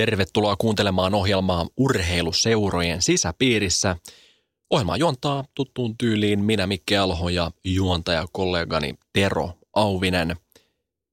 Tervetuloa 0.00 0.56
kuuntelemaan 0.56 1.14
ohjelmaa 1.14 1.66
Urheiluseurojen 1.76 3.02
sisäpiirissä. 3.02 3.96
Ohjelmaa 4.70 4.96
juontaa 4.96 5.44
tuttuun 5.54 5.98
tyyliin 5.98 6.44
minä 6.44 6.66
Mikke 6.66 6.96
Alho 6.96 7.28
ja 7.28 7.50
juontajakollegani 7.64 8.94
Tero 9.12 9.50
Auvinen. 9.74 10.36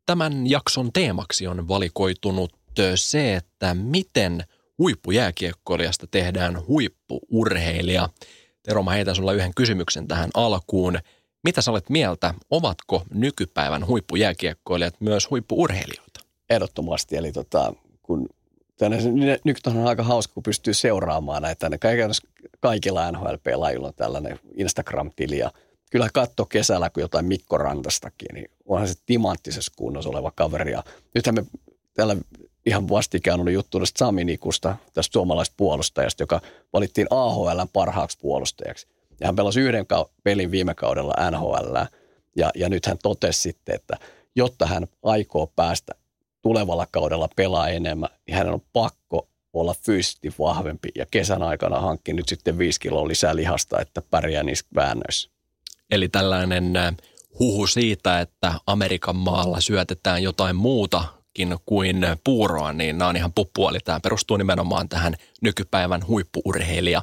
Tämän 0.06 0.50
jakson 0.50 0.94
teemaksi 0.94 1.48
on 1.48 1.68
valikoitunut 1.68 2.54
se, 2.96 3.36
että 3.36 3.74
miten 3.74 4.44
huippujääkiekkoilijasta 4.78 6.08
tehdään 6.08 6.68
huippuurheilija. 6.68 8.10
Tero, 8.64 8.84
mä 8.84 8.92
heitän 8.92 9.16
sulla 9.16 9.34
yhden 9.34 9.54
kysymyksen 9.56 10.08
tähän 10.08 10.30
alkuun. 10.34 11.00
Mitä 11.44 11.62
sä 11.62 11.72
olet 11.72 11.90
mieltä, 11.90 12.34
ovatko 12.50 13.04
nykypäivän 13.14 13.88
huippujääkiekkoilijat 13.88 14.96
myös 15.00 15.30
huippuurheilijoita? 15.30 16.20
Ehdottomasti, 16.50 17.18
eli 17.18 17.32
tota, 17.32 17.74
kun 18.04 18.30
nyt 19.44 19.68
on 19.68 19.88
aika 19.88 20.04
hauska, 20.04 20.34
kun 20.34 20.44
pystyy 20.44 20.74
seuraamaan 20.74 21.42
näitä. 21.42 21.70
Kaikilla 22.60 23.12
NHL-pelaajilla 23.12 23.88
on 23.88 23.94
tällainen 23.96 24.40
Instagram-tili 24.54 25.38
ja 25.38 25.52
kyllä 25.92 26.10
katto 26.14 26.46
kesällä, 26.46 26.90
kun 26.90 27.02
jotain 27.02 27.26
Mikko 27.26 27.58
Rantastakin, 27.58 28.34
niin 28.34 28.52
onhan 28.66 28.88
se 28.88 28.94
timanttisessa 29.06 29.72
kunnossa 29.76 30.10
oleva 30.10 30.32
kaveri. 30.36 30.72
Ja 30.72 30.84
nythän 31.16 31.36
me 31.36 31.46
täällä 31.94 32.16
ihan 32.66 32.90
vastikään 32.90 33.40
oli 33.40 33.54
juttu 33.54 33.80
tästä 33.80 33.98
Sami 33.98 34.24
Nikusta, 34.24 34.76
tästä 34.94 35.14
suomalaisesta 35.14 35.58
puolustajasta, 35.58 36.24
joka 36.24 36.42
valittiin 36.74 37.08
AHL 37.10 37.62
parhaaksi 37.74 38.18
puolustajaksi. 38.22 38.88
Ja 39.20 39.28
hän 39.28 39.36
pelasi 39.36 39.60
yhden 39.60 39.86
pelin 40.24 40.52
viime 40.52 40.76
kaudella 40.76 41.32
NHL. 41.32 41.76
Ja, 42.36 42.52
ja 42.56 42.70
nyt 42.70 42.86
hän 42.86 42.98
totesi 43.04 43.42
sitten, 43.42 43.76
että 43.76 43.98
jotta 44.36 44.66
hän 44.66 44.88
aikoo 45.04 45.48
päästä 45.56 45.94
tulevalla 46.42 46.88
kaudella 46.92 47.30
pelaa 47.36 47.68
enemmän, 47.68 48.10
niin 48.28 48.38
hänen 48.38 48.54
on 48.54 48.62
pakko 48.74 49.30
olla 49.54 49.76
fyysisesti 49.86 50.34
vahvempi 50.40 50.90
ja 50.96 51.06
kesän 51.12 51.44
aikana 51.44 51.80
hankki 51.80 52.14
nyt 52.14 52.30
sitten 52.30 52.58
viisi 52.58 52.80
kiloa 52.80 53.08
lisää 53.08 53.36
lihasta, 53.36 53.82
että 53.82 54.02
pärjää 54.02 54.44
niissä 54.44 54.66
väännöissä. 54.76 55.30
Eli 55.92 56.10
tällainen 56.10 56.76
äh, 56.76 56.96
huhu 57.40 57.68
siitä, 57.68 58.20
että 58.20 58.54
Amerikan 58.68 59.16
maalla 59.16 59.62
syötetään 59.62 60.24
jotain 60.24 60.56
muutakin 60.56 61.58
kuin 61.66 62.06
puuroa, 62.24 62.74
niin 62.74 62.98
nämä 62.98 63.10
on 63.10 63.18
ihan 63.18 63.34
puppua. 63.34 63.70
Eli 63.70 63.80
tämä 63.80 64.00
perustuu 64.00 64.38
nimenomaan 64.38 64.90
tähän 64.90 65.16
nykypäivän 65.42 66.08
huippuurheilija 66.08 67.02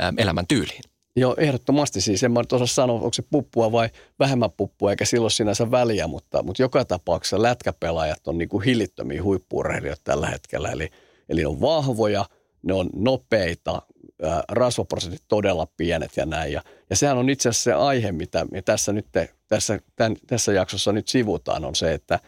äh, 0.00 0.12
elämäntyyliin. 0.16 0.82
Joo, 1.18 1.34
ehdottomasti 1.38 2.00
siis. 2.00 2.24
En 2.24 2.32
mä 2.32 2.40
nyt 2.40 2.52
osaa 2.52 2.66
sanoa, 2.66 2.96
onko 2.96 3.12
se 3.12 3.22
puppua 3.30 3.72
vai 3.72 3.88
vähemmän 4.18 4.50
puppua, 4.56 4.90
eikä 4.90 5.04
silloin 5.04 5.30
sinänsä 5.30 5.70
väliä, 5.70 6.06
mutta, 6.06 6.42
mutta 6.42 6.62
joka 6.62 6.84
tapauksessa 6.84 7.42
lätkäpelaajat 7.42 8.28
on 8.28 8.38
niin 8.38 8.48
kuin 8.48 8.64
hillittömiä 8.64 9.22
huippuurheilijoita 9.22 10.02
tällä 10.04 10.26
hetkellä. 10.26 10.70
Eli, 10.70 10.90
eli 11.28 11.44
on 11.44 11.60
vahvoja, 11.60 12.24
ne 12.62 12.74
on 12.74 12.90
nopeita, 12.96 13.82
rasvaprosentit 14.48 15.22
todella 15.28 15.66
pienet 15.76 16.16
ja 16.16 16.26
näin. 16.26 16.52
Ja, 16.52 16.62
ja 16.90 16.96
sehän 16.96 17.18
on 17.18 17.30
itse 17.30 17.48
asiassa 17.48 17.64
se 17.64 17.72
aihe, 17.72 18.12
mitä 18.12 18.46
me 18.50 18.62
tässä, 18.62 18.92
nyt, 18.92 19.06
tässä, 19.48 19.78
tämän, 19.96 20.16
tässä 20.26 20.52
jaksossa 20.52 20.92
nyt 20.92 21.08
sivutaan, 21.08 21.64
on 21.64 21.74
se, 21.74 21.94
että 21.94 22.20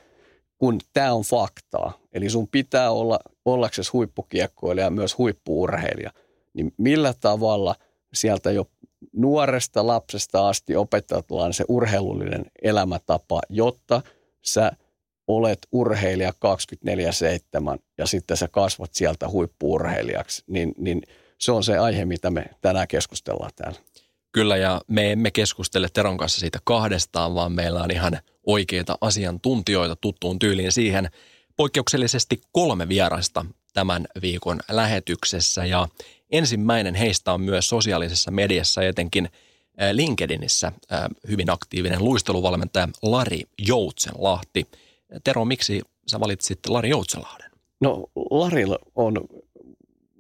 kun 0.58 0.81
tämä 0.93 1.12
on 1.12 1.22
faktaa, 1.22 1.98
eli 2.12 2.31
sun 2.31 2.48
pitää 2.48 2.91
olla 2.91 3.19
ollaksesi 3.44 3.91
huippukiekkoilija 3.93 4.87
ja 4.87 4.91
myös 4.91 5.19
huippuurheilija, 5.19 6.10
niin 6.54 6.72
millä 6.78 7.14
tavalla 7.20 7.75
sieltä 8.14 8.50
jo 8.50 8.66
nuoresta 9.12 9.87
lapsesta 9.87 10.48
asti 10.48 10.76
opetetaan 10.76 11.53
se 11.53 11.65
urheilullinen 11.69 12.44
elämätapa, 12.62 13.41
jotta 13.48 14.03
sä 14.43 14.72
olet 15.26 15.59
urheilija 15.72 16.31
24-7 16.31 16.34
ja 17.99 18.06
sitten 18.06 18.37
sä 18.37 18.49
kasvat 18.49 18.94
sieltä 18.94 19.28
huippuurheilijaksi, 19.28 20.44
niin, 20.47 20.75
niin 20.78 21.03
se 21.38 21.53
on 21.53 21.65
se 21.65 21.78
aihe, 21.78 22.04
mitä 22.04 22.31
me 22.31 22.47
tänään 22.60 22.88
keskustellaan 22.88 23.50
täällä. 23.56 23.81
Kyllä, 24.32 24.56
ja 24.56 24.81
me 24.87 25.12
emme 25.12 25.31
keskustele 25.31 25.88
Teron 25.93 26.16
kanssa 26.16 26.41
siitä 26.41 26.59
kahdestaan, 26.65 27.34
vaan 27.34 27.53
meillä 27.53 27.82
on 27.82 27.91
ihan 27.91 28.19
oikeita 28.47 28.99
asiantuntijoita 29.00 29.97
tuttuun 29.97 30.38
tyyliin 30.38 30.72
siihen. 30.72 31.10
Poikkeuksellisesti 31.56 32.41
kolme 32.53 32.88
vierasta 32.88 33.47
tämän 33.72 34.06
viikon 34.22 34.60
lähetyksessä, 34.70 35.64
ja 35.64 35.88
Ensimmäinen 36.31 36.94
heistä 36.94 37.32
on 37.32 37.41
myös 37.41 37.69
sosiaalisessa 37.69 38.31
mediassa, 38.31 38.82
etenkin 38.82 39.28
LinkedInissä 39.92 40.72
hyvin 41.28 41.50
aktiivinen 41.50 42.04
luisteluvalmentaja 42.04 42.88
Lari 43.03 43.42
Joutsenlahti. 43.58 44.66
Tero, 45.25 45.44
miksi 45.44 45.82
sä 46.06 46.20
valitsit 46.20 46.58
Lari 46.69 46.88
Joutsenlahden? 46.88 47.50
No 47.81 48.06
Lari 48.31 48.64
on 48.94 49.20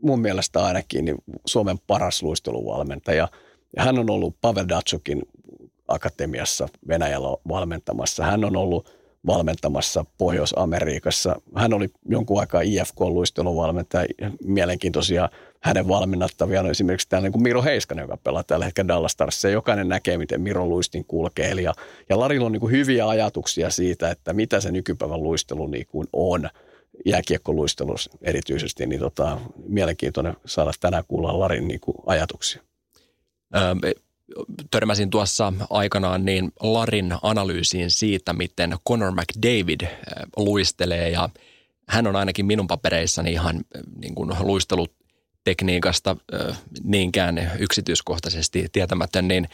mun 0.02 0.20
mielestä 0.20 0.64
ainakin 0.64 1.14
Suomen 1.46 1.78
paras 1.86 2.22
luisteluvalmentaja. 2.22 3.28
Hän 3.78 3.98
on 3.98 4.10
ollut 4.10 4.36
Pavel 4.40 4.66
Datsukin 4.68 5.22
akatemiassa 5.88 6.68
Venäjällä 6.88 7.28
valmentamassa. 7.48 8.24
Hän 8.24 8.44
on 8.44 8.56
ollut 8.56 8.99
valmentamassa 9.26 10.04
Pohjois-Amerikassa. 10.18 11.40
Hän 11.56 11.72
oli 11.72 11.88
jonkun 12.08 12.40
aikaa 12.40 12.60
IFK-luisteluvalmentaja. 12.60 14.08
Mielenkiintoisia 14.44 15.28
hänen 15.60 15.88
valmennattavia 15.88 16.60
on 16.60 16.70
esimerkiksi 16.70 17.08
täällä 17.08 17.26
niin 17.26 17.32
kuin 17.32 17.42
Miro 17.42 17.62
Heiskanen, 17.62 18.02
joka 18.02 18.16
pelaa 18.16 18.42
tällä 18.42 18.64
hetkellä 18.64 18.88
Dallas 18.88 19.12
Starsissa. 19.12 19.48
Jokainen 19.48 19.88
näkee, 19.88 20.18
miten 20.18 20.40
Miro 20.40 20.66
luistin 20.66 21.04
kulkee. 21.04 21.50
Ja, 21.50 21.74
ja 22.08 22.18
Larilla 22.18 22.46
on 22.46 22.52
niin 22.52 22.60
kuin 22.60 22.72
hyviä 22.72 23.08
ajatuksia 23.08 23.70
siitä, 23.70 24.10
että 24.10 24.32
mitä 24.32 24.60
se 24.60 24.72
nykypäivän 24.72 25.22
luistelu 25.22 25.66
niin 25.66 25.86
kuin 25.86 26.06
on 26.12 26.48
jääkiekkoluistelu 27.06 27.94
erityisesti, 28.22 28.86
niin 28.86 29.00
tota, 29.00 29.40
mielenkiintoinen 29.66 30.36
saada 30.46 30.70
tänään 30.80 31.04
kuulla 31.08 31.38
Larin 31.38 31.68
niin 31.68 31.80
kuin 31.80 31.96
ajatuksia. 32.06 32.62
Ähm, 33.56 33.78
törmäsin 34.70 35.10
tuossa 35.10 35.52
aikanaan 35.70 36.24
niin 36.24 36.52
Larin 36.60 37.14
analyysiin 37.22 37.90
siitä, 37.90 38.32
miten 38.32 38.76
Conor 38.88 39.12
McDavid 39.12 39.80
äh, 39.82 39.90
luistelee 40.36 41.10
ja 41.10 41.28
hän 41.88 42.06
on 42.06 42.16
ainakin 42.16 42.46
minun 42.46 42.66
papereissani 42.66 43.32
ihan 43.32 43.56
äh, 43.56 43.82
niin 44.00 44.14
kuin 44.14 44.30
luistelutekniikasta 44.40 46.16
äh, 46.34 46.62
niinkään 46.84 47.50
yksityiskohtaisesti 47.58 48.66
tietämätön, 48.72 49.28
niin 49.28 49.48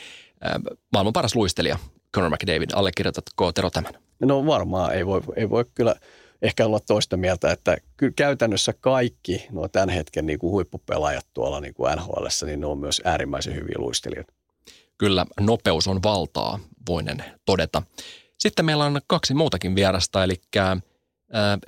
maailman 0.93 1.13
paras 1.13 1.35
luistelija 1.35 1.79
Conor 2.15 2.31
McDavid. 2.31 2.71
Allekirjoitatko 2.75 3.53
Tero 3.53 3.71
tämän? 3.71 3.93
No 4.21 4.47
varmaan 4.47 4.95
ei 4.95 5.07
voi, 5.07 5.23
ei 5.37 5.51
voi 5.51 5.65
kyllä 5.75 5.95
ehkä 6.43 6.67
olla 6.67 6.81
toista 6.81 7.17
mieltä, 7.17 7.53
että 7.53 7.77
kyllä 7.97 8.13
käytännössä 8.17 8.73
kaikki 8.81 9.47
nuo 9.53 9.69
tämän 9.69 9.89
hetken 9.89 10.27
niin 10.27 10.39
kuin 10.39 10.51
huippupelaajat 10.51 11.27
tuolla 11.35 11.61
niin 11.61 11.75
kuin 11.75 11.97
NHL, 11.97 12.27
niin 12.47 12.61
ne 12.61 12.67
on 12.67 12.79
myös 12.79 13.03
äärimmäisen 13.05 13.55
hyviä 13.55 13.75
luistelijoita 13.79 14.36
kyllä 14.99 15.27
nopeus 15.41 15.89
on 15.89 16.03
valtaa, 16.03 16.59
voinen 16.89 17.25
todeta. 17.45 17.83
Sitten 18.39 18.65
meillä 18.65 18.85
on 18.85 19.01
kaksi 19.07 19.35
muutakin 19.35 19.75
vierasta, 19.75 20.25
eli 20.25 20.35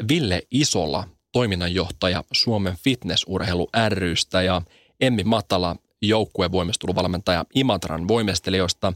Ville 0.08 0.42
Isola, 0.50 1.04
toiminnanjohtaja 1.32 2.24
Suomen 2.32 2.74
fitnessurheilu 2.84 3.68
rystä 3.88 4.42
ja 4.42 4.62
Emmi 5.00 5.24
Matala, 5.24 5.76
joukkuevoimisteluvalmentaja 6.02 7.44
Imatran 7.54 8.08
voimistelijoista. 8.08 8.92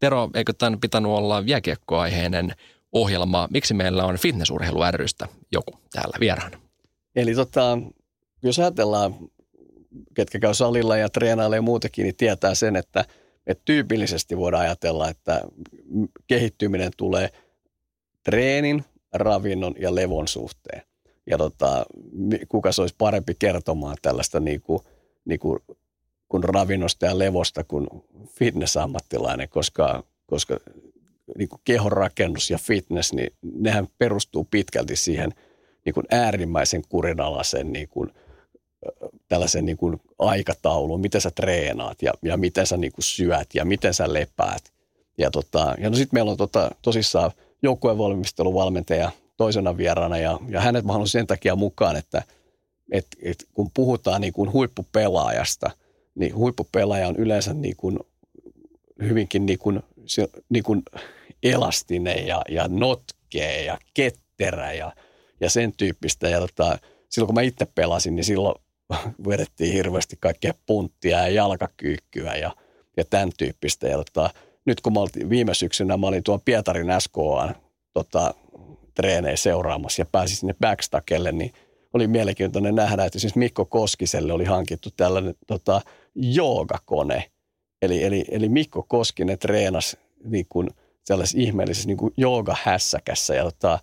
Tero, 0.00 0.30
eikö 0.34 0.52
tämän 0.52 0.80
pitänyt 0.80 1.12
olla 1.12 1.42
jääkiekkoaiheinen 1.46 2.52
ohjelma? 2.92 3.48
Miksi 3.50 3.74
meillä 3.74 4.04
on 4.04 4.16
fitnessurheilu 4.16 4.80
rystä 4.90 5.28
joku 5.52 5.72
täällä 5.92 6.16
vieraana? 6.20 6.60
Eli 7.16 7.34
tota, 7.34 7.78
jos 8.42 8.58
ajatellaan, 8.58 9.14
ketkä 10.14 10.38
käy 10.38 10.54
salilla 10.54 10.96
ja 10.96 11.08
treenailee 11.08 11.60
muutenkin, 11.60 12.02
niin 12.02 12.16
tietää 12.16 12.54
sen, 12.54 12.76
että– 12.76 13.04
että 13.46 13.62
tyypillisesti 13.64 14.36
voidaan 14.36 14.62
ajatella, 14.62 15.08
että 15.08 15.42
kehittyminen 16.26 16.92
tulee 16.96 17.28
treenin, 18.22 18.84
ravinnon 19.12 19.74
ja 19.78 19.94
levon 19.94 20.28
suhteen. 20.28 20.82
Ja 21.26 21.38
tota, 21.38 21.86
kuka 22.48 22.72
se 22.72 22.80
olisi 22.80 22.94
parempi 22.98 23.34
kertomaan 23.38 23.96
tällaista 24.02 24.40
niin 24.40 24.60
kuin, 24.60 24.80
niin 25.24 25.40
kuin, 25.40 25.58
kuin 26.28 26.44
ravinnosta 26.44 27.06
ja 27.06 27.18
levosta 27.18 27.64
kuin 27.64 27.86
fitness-ammattilainen, 28.38 29.48
koska, 29.48 30.04
koska 30.26 30.56
niin 31.38 31.48
kuin 31.48 31.60
kehonrakennus 31.64 32.50
ja 32.50 32.58
fitness, 32.58 33.12
niin 33.12 33.30
nehän 33.42 33.88
perustuu 33.98 34.44
pitkälti 34.50 34.96
siihen 34.96 35.32
niin 35.84 35.94
kuin 35.94 36.06
äärimmäisen 36.10 36.82
kurinalaisen 36.88 37.72
niin 37.72 37.88
kuin, 37.88 38.12
tällaisen 39.28 39.64
niin 39.64 39.76
kuin 39.76 40.00
aikatauluun, 40.18 41.00
miten 41.00 41.20
sä 41.20 41.30
treenaat 41.30 42.02
ja, 42.02 42.12
ja 42.22 42.36
miten 42.36 42.66
sä 42.66 42.76
niin 42.76 42.92
kuin 42.92 43.04
syöt 43.04 43.48
ja 43.54 43.64
miten 43.64 43.94
sä 43.94 44.12
lepäät. 44.12 44.72
Ja, 45.18 45.30
tota, 45.30 45.74
ja 45.78 45.90
no 45.90 45.96
sitten 45.96 46.16
meillä 46.16 46.30
on 46.30 46.36
tota, 46.36 46.70
tosissaan 46.82 47.30
joukkuevalmisteluvalmentaja 47.62 49.10
toisena 49.36 49.76
vieraana 49.76 50.18
ja, 50.18 50.38
ja 50.48 50.60
hänet 50.60 50.84
mä 50.84 50.92
haluan 50.92 51.08
sen 51.08 51.26
takia 51.26 51.56
mukaan, 51.56 51.96
että 51.96 52.22
et, 52.92 53.06
et 53.22 53.44
kun 53.54 53.70
puhutaan 53.74 54.20
niin 54.20 54.32
kuin 54.32 54.52
huippupelaajasta, 54.52 55.70
niin 56.14 56.34
huippupelaaja 56.34 57.08
on 57.08 57.16
yleensä 57.16 57.54
niin 57.54 57.76
kuin 57.76 57.98
hyvinkin 59.02 59.46
niin 59.46 59.58
kuin, 59.58 59.82
niin 60.48 60.64
kuin 60.64 60.82
elastinen 61.42 62.26
ja, 62.26 62.42
ja 62.48 62.68
notkee 62.68 63.64
ja 63.64 63.78
ketterä 63.94 64.72
ja, 64.72 64.92
ja 65.40 65.50
sen 65.50 65.72
tyyppistä. 65.76 66.28
Ja 66.28 66.40
tota, 66.40 66.78
silloin 67.08 67.26
kun 67.26 67.34
mä 67.34 67.42
itse 67.42 67.66
pelasin, 67.74 68.16
niin 68.16 68.24
silloin 68.24 68.62
vedettiin 69.28 69.72
hirveästi 69.72 70.16
kaikkea 70.20 70.54
punttia 70.66 71.18
ja 71.18 71.28
jalkakyykkyä 71.28 72.34
ja, 72.34 72.56
ja 72.96 73.04
tämän 73.10 73.30
tyyppistä. 73.38 73.88
Ja 73.88 73.96
tota, 73.96 74.30
nyt 74.64 74.80
kun 74.80 74.92
mä 74.92 75.00
oltiin 75.00 75.30
viime 75.30 75.54
syksynä, 75.54 75.96
mä 75.96 76.06
olin 76.06 76.22
tuon 76.22 76.40
Pietarin 76.44 76.86
SKA 76.98 77.54
tota, 77.92 78.34
treenejä 78.94 79.36
seuraamassa 79.36 80.02
ja 80.02 80.06
pääsin 80.12 80.36
sinne 80.36 80.54
backstakelle, 80.60 81.32
niin 81.32 81.52
oli 81.92 82.06
mielenkiintoinen 82.06 82.74
nähdä, 82.74 83.04
että 83.04 83.18
siis 83.18 83.36
Mikko 83.36 83.64
Koskiselle 83.64 84.32
oli 84.32 84.44
hankittu 84.44 84.88
tällainen 84.96 85.34
tota, 85.46 85.80
joogakone. 86.14 87.30
Eli, 87.82 88.04
eli, 88.04 88.24
eli 88.30 88.48
Mikko 88.48 88.82
Koskinen 88.88 89.38
treenasi 89.38 89.98
niin 90.24 90.46
kuin 90.48 90.70
sellaisessa 91.04 91.38
ihmeellisessä 91.40 91.86
niin 91.86 91.96
kuin 91.96 92.14
joogahässäkässä 92.16 93.34
ja, 93.34 93.44
tota, 93.44 93.78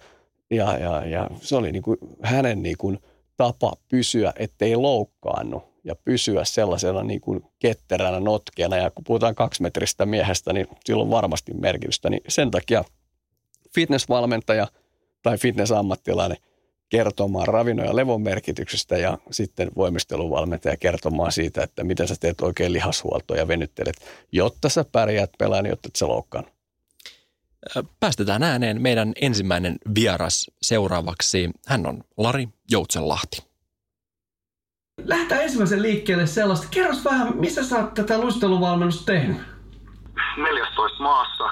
ja, 0.52 0.78
ja, 0.78 1.06
ja 1.06 1.30
se 1.42 1.56
oli 1.56 1.72
niin 1.72 1.84
kuin 1.84 1.98
hänen 2.22 2.64
niin 2.64 2.78
kuin 2.78 3.00
tapa 3.38 3.74
pysyä, 3.90 4.34
ettei 4.36 4.76
loukkaannu 4.76 5.64
ja 5.84 5.96
pysyä 5.96 6.46
sellaisena 6.46 7.04
niin 7.04 7.22
kuin 7.22 7.46
ketteränä, 7.60 8.20
notkeana. 8.20 8.78
Ja 8.78 8.90
kun 8.92 9.04
puhutaan 9.04 9.36
kaksimetristä 9.36 10.06
miehestä, 10.06 10.54
niin 10.54 10.68
sillä 10.86 11.04
on 11.04 11.10
varmasti 11.10 11.54
merkitystä. 11.54 12.10
Niin 12.10 12.22
sen 12.28 12.52
takia 12.52 12.84
fitnessvalmentaja 13.76 14.68
tai 15.24 15.38
fitnessammattilainen 15.38 16.38
kertomaan 16.90 17.48
ravinnon 17.48 17.86
ja 17.86 17.96
levon 17.96 18.22
merkityksestä 18.22 18.98
ja 18.98 19.18
sitten 19.32 19.72
voimisteluvalmentaja 19.76 20.78
kertomaan 20.78 21.32
siitä, 21.32 21.64
että 21.64 21.84
miten 21.84 22.08
sä 22.08 22.16
teet 22.20 22.42
oikein 22.42 22.74
lihashuoltoa 22.74 23.38
ja 23.38 23.48
venyttelet, 23.48 23.96
jotta 24.32 24.70
sä 24.70 24.86
pärjäät 24.92 25.32
pelaan, 25.38 25.66
jotta 25.66 25.88
et 25.88 25.96
sä 25.96 26.08
loukkaan. 26.08 26.46
Päästetään 28.00 28.44
ääneen 28.44 28.82
meidän 28.82 29.14
ensimmäinen 29.22 29.76
vieras 29.96 30.52
seuraavaksi. 30.62 31.50
Hän 31.68 31.88
on 31.88 32.04
Lari 32.18 32.48
Joutsenlahti. 32.72 33.48
Lähdetään 35.04 35.44
ensimmäisen 35.44 35.82
liikkeelle 35.82 36.28
sellaista. 36.28 36.68
Kerro 36.72 36.96
vähän, 37.06 37.38
missä 37.38 37.64
sä 37.64 37.78
oot 37.78 37.94
tätä 37.94 38.18
luisteluvalmennusta 38.18 39.06
tehnyt? 39.06 39.38
14 40.38 41.04
maassa 41.04 41.44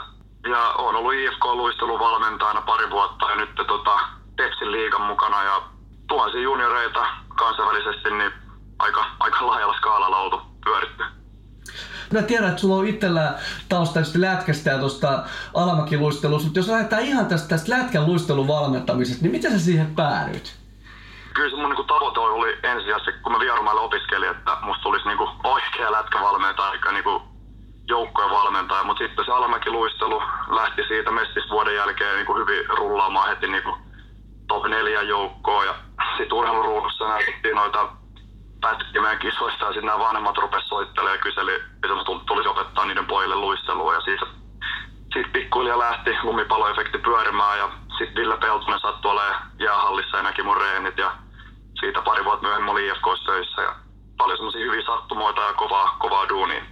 ja 0.50 0.60
on 0.78 0.96
ollut 0.96 1.14
IFK-luisteluvalmentajana 1.14 2.62
pari 2.62 2.90
vuotta 2.90 3.30
ja 3.30 3.36
nyt 3.36 3.50
tota, 3.68 4.00
Tepsin 4.38 4.72
liigan 4.72 5.02
mukana 5.02 5.44
ja 5.44 5.62
tuhansia 6.08 6.42
junioreita 6.42 7.06
kansainvälisesti, 7.36 8.10
niin 8.10 8.32
aika, 8.80 9.06
aika 9.20 9.48
laajalla 9.48 9.78
skaalalla 9.78 10.18
oltu 10.18 10.42
pyöritty. 10.64 11.04
Mä 12.14 12.22
tiedän, 12.22 12.50
että 12.50 12.62
sulla 12.62 12.76
on 12.76 12.88
itsellä 12.88 13.34
tausta 13.70 14.00
lätkästä 14.16 14.70
ja 14.70 14.78
tuosta 14.78 15.24
alamakiluistelusta, 15.54 16.46
mutta 16.46 16.60
jos 16.60 16.68
lähdetään 16.68 17.04
ihan 17.04 17.26
tästä, 17.26 17.48
tästä 17.48 17.72
lätkän 17.72 18.06
luistelun 18.06 18.48
valmentamisesta, 18.48 19.24
niin 19.24 19.32
miten 19.32 19.52
sä 19.52 19.60
siihen 19.60 19.96
päädyit? 19.96 20.56
Kyllä 21.34 21.50
se 21.50 21.56
mun 21.56 21.70
niinku 21.70 21.84
tavoite 21.84 22.20
oli 22.20 22.58
ensisijaisesti, 22.64 23.22
kun 23.22 23.32
mä 23.32 23.40
Vierumailla 23.40 23.82
opiskelin, 23.82 24.30
että 24.30 24.58
musta 24.62 24.84
tulisi 24.84 25.08
niinku 25.08 25.30
oikea 25.44 25.92
lätkävalmentaja, 25.92 26.70
eli 26.70 26.94
niinku 26.94 27.22
joukkojen 27.88 28.32
valmentaja, 28.32 28.84
mutta 28.84 29.04
sitten 29.04 29.26
se 29.26 29.32
alamäkiluistelu 29.32 30.22
lähti 30.50 30.82
siitä 30.88 31.12
mestisvuoden 31.12 31.76
jälkeen 31.76 32.16
niinku 32.16 32.36
hyvin 32.36 32.70
rullaamaan 32.70 33.30
heti 33.30 33.48
niinku 33.48 33.78
top 34.48 34.66
4 34.66 35.02
joukkoon 35.02 35.66
ja 35.66 35.76
sitten 36.18 36.38
urheiluruudussa 36.38 37.08
näytettiin 37.08 37.56
noita 37.56 37.90
pätkimäen 38.66 39.20
kisoista 39.20 39.66
ja 39.66 39.74
sitten 39.74 39.86
nämä 39.86 40.00
vanhemmat 40.00 40.38
rupesivat 40.38 40.70
soittelemaan 40.70 41.18
ja 41.18 41.24
kyseli, 41.24 41.52
mitä 41.82 41.94
tulisi 42.28 42.50
opettaa 42.50 42.86
niiden 42.86 43.06
pojille 43.06 43.36
luistelua 43.36 43.94
ja 43.94 44.02
siis 44.02 44.22
sitten 45.14 45.34
pikkuhiljaa 45.34 45.80
lähti 45.80 46.12
lumipalloefekti 46.24 46.98
pyörimään 46.98 47.58
ja 47.60 47.70
sitten 47.98 48.16
Ville 48.16 48.38
Peltonen 48.38 48.80
sattui 48.80 49.12
olemaan 49.12 49.42
jäähallissa 49.60 50.18
ja 50.18 50.24
näki 50.24 50.44
mun 50.44 50.58
reenit 50.58 50.98
ja 50.98 51.12
siitä 51.80 52.02
pari 52.02 52.26
vuotta 52.26 52.48
myöhemmin 52.48 52.70
oli 52.70 52.88
IFKs 52.88 53.26
töissä 53.26 53.62
ja 53.62 53.76
paljon 54.18 54.38
semmoisia 54.38 54.66
hyviä 54.66 54.86
sattumoita 54.86 55.42
ja 55.42 55.54
kovaa, 55.54 55.96
kovaa 56.00 56.30
duunia. 56.30 56.64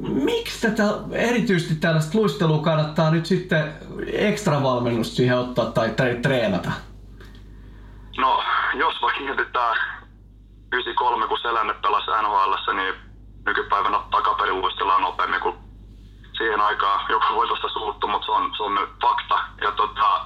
Miksi 0.00 0.68
tätä 0.68 0.82
erityisesti 1.12 1.74
tällaista 1.74 2.18
luistelua 2.18 2.62
kannattaa 2.62 3.10
nyt 3.10 3.26
sitten 3.26 3.72
ekstra 4.12 4.62
valmennusta 4.62 5.16
siihen 5.16 5.38
ottaa 5.38 5.66
tai 5.96 6.16
treenata? 6.22 6.70
No, 8.18 8.42
jos 8.74 9.02
vaikka 9.02 9.20
mietitään 9.20 9.76
93, 10.72 11.26
kun 11.26 11.38
Selänne 11.38 11.74
pelasi 11.74 12.10
NHL, 12.22 12.72
niin 12.72 12.94
nykypäivänä 13.46 14.00
takaperin 14.10 14.60
luistellaan 14.60 15.02
nopeammin 15.02 15.40
kuin 15.40 15.56
siihen 16.38 16.60
aikaan. 16.60 17.04
Joku 17.08 17.34
voi 17.34 17.46
tuosta 17.46 17.68
suuttua, 17.68 18.10
mutta 18.10 18.26
se 18.26 18.32
on, 18.32 18.52
se 18.56 18.62
on 18.62 18.88
fakta. 19.02 19.38
Ja 19.60 19.72
tota, 19.72 20.20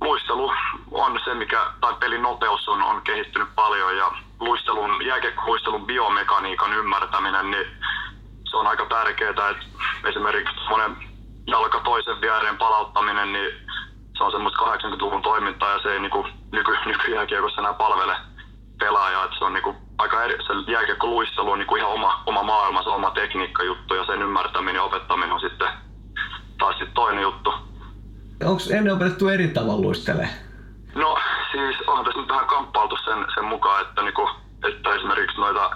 luistelu 0.00 0.52
on 0.90 1.20
se, 1.24 1.34
mikä, 1.34 1.66
tai 1.80 1.94
pelin 2.00 2.22
nopeus 2.22 2.68
on, 2.68 2.82
on 2.82 3.02
kehittynyt 3.02 3.48
paljon 3.54 3.96
ja 3.96 4.12
luistelun, 4.40 5.06
jääkiekkoluistelun 5.06 5.86
biomekaniikan 5.86 6.72
ymmärtäminen, 6.72 7.50
niin 7.50 7.66
se 8.50 8.56
on 8.56 8.66
aika 8.66 8.86
tärkeää, 8.86 9.30
että 9.30 9.54
esimerkiksi 10.04 10.68
monen 10.68 10.96
jalka 11.46 11.80
toisen 11.80 12.20
viereen 12.20 12.58
palauttaminen, 12.58 13.32
niin 13.32 13.50
se 14.18 14.24
on 14.24 14.32
semmoista 14.32 14.62
80-luvun 14.62 15.22
toimintaa 15.22 15.72
ja 15.72 15.82
se 15.82 15.92
ei 15.92 16.00
niinku 16.00 16.26
nyky, 16.52 16.76
nykyjääkiekossa 16.86 17.60
enää 17.60 17.72
palvele 17.72 18.16
pelaajaa. 18.78 19.24
Että 19.24 19.38
se 19.38 19.44
on 19.44 19.52
niinku 19.52 19.76
aika 19.98 20.24
eri, 20.24 20.34
se 20.46 20.72
jääkiekko-luistelu 20.72 21.50
on 21.50 21.58
niinku 21.58 21.76
ihan 21.76 21.90
oma, 21.90 22.22
oma 22.26 22.42
maailma, 22.42 22.82
se 22.82 22.88
oma 22.88 23.10
tekniikkajuttu 23.10 23.94
ja 23.94 24.04
sen 24.04 24.22
ymmärtäminen 24.22 24.74
ja 24.74 24.82
opettaminen 24.82 25.32
on 25.32 25.40
sitten 25.40 25.68
taas 26.58 26.76
sitten 26.78 26.94
toinen 26.94 27.22
juttu. 27.22 27.54
Onko 28.44 28.62
ennen 28.72 28.94
opetettu 28.94 29.28
eri 29.28 29.48
tavalla 29.48 29.82
luistelee? 29.82 30.28
No 30.94 31.18
siis 31.52 31.76
onhan 31.86 32.04
tässä 32.04 32.20
nyt 32.20 32.28
vähän 32.28 32.46
kamppailtu 32.46 32.96
sen, 33.04 33.26
sen 33.34 33.44
mukaan, 33.44 33.82
että, 33.82 34.02
niinku, 34.02 34.30
että 34.68 34.94
esimerkiksi 34.94 35.40
noita 35.40 35.70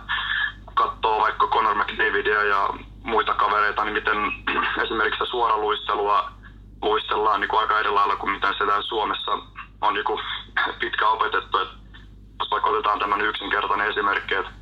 katsoo 0.75 1.21
vaikka 1.21 1.47
Conor 1.47 1.75
McDavidia 1.75 2.43
ja 2.43 2.69
muita 3.03 3.35
kavereita, 3.35 3.85
niin 3.85 3.95
miten 3.95 4.17
esimerkiksi 4.85 5.27
suoraluistelua 5.27 6.31
luistellaan 6.83 7.41
niin 7.41 7.49
kuin 7.49 7.61
aika 7.61 7.81
eri 7.81 7.91
lailla 7.91 8.17
kuin 8.17 8.33
mitä 8.33 8.53
se 8.53 8.59
täällä 8.59 8.83
Suomessa 8.83 9.33
on 9.81 9.95
niin 9.95 10.05
kuin 10.05 10.21
pitkä 10.81 11.09
opetettu. 11.09 11.59
Et 11.59 11.69
jos 12.43 12.51
vaikka 12.51 12.71
otetaan 12.71 12.99
tämmöinen 12.99 13.27
yksinkertainen 13.27 13.91
esimerkki, 13.91 14.35
että 14.35 14.53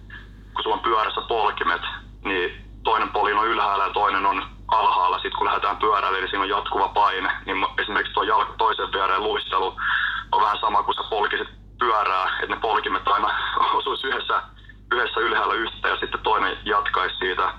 kun 0.54 0.62
sulla 0.62 0.76
on 0.76 0.82
pyörässä 0.82 1.20
polkimet, 1.20 1.82
niin 2.24 2.64
toinen 2.82 3.08
polin 3.08 3.38
on 3.38 3.46
ylhäällä 3.46 3.84
ja 3.84 3.92
toinen 3.92 4.26
on 4.26 4.42
alhaalla. 4.68 5.18
Sitten 5.18 5.38
kun 5.38 5.46
lähdetään 5.46 5.76
pyörälle, 5.76 6.18
niin 6.18 6.30
siinä 6.30 6.42
on 6.42 6.48
jatkuva 6.48 6.88
paine. 6.88 7.30
Niin 7.46 7.66
esimerkiksi 7.78 8.14
tuo 8.14 8.22
jalka 8.22 8.52
toisen 8.58 8.92
viereen 8.92 9.22
luistelu 9.22 9.76
on 10.32 10.42
vähän 10.42 10.58
sama 10.60 10.82
kuin 10.82 10.94
sä 10.94 11.02
polkisit 11.10 11.48
pyörää, 11.78 12.24
että 12.42 12.54
ne 12.54 12.60
polkimet 12.60 13.08
aina 13.08 13.30
osuisi 13.78 14.06
yhdessä 14.06 14.42
yhdessä 14.92 15.20
ylhäällä 15.20 15.54
yhtä 15.54 15.88
ja 15.88 15.96
sitten 15.96 16.20
toinen 16.20 16.58
jatkaisi 16.64 17.16
siitä. 17.16 17.54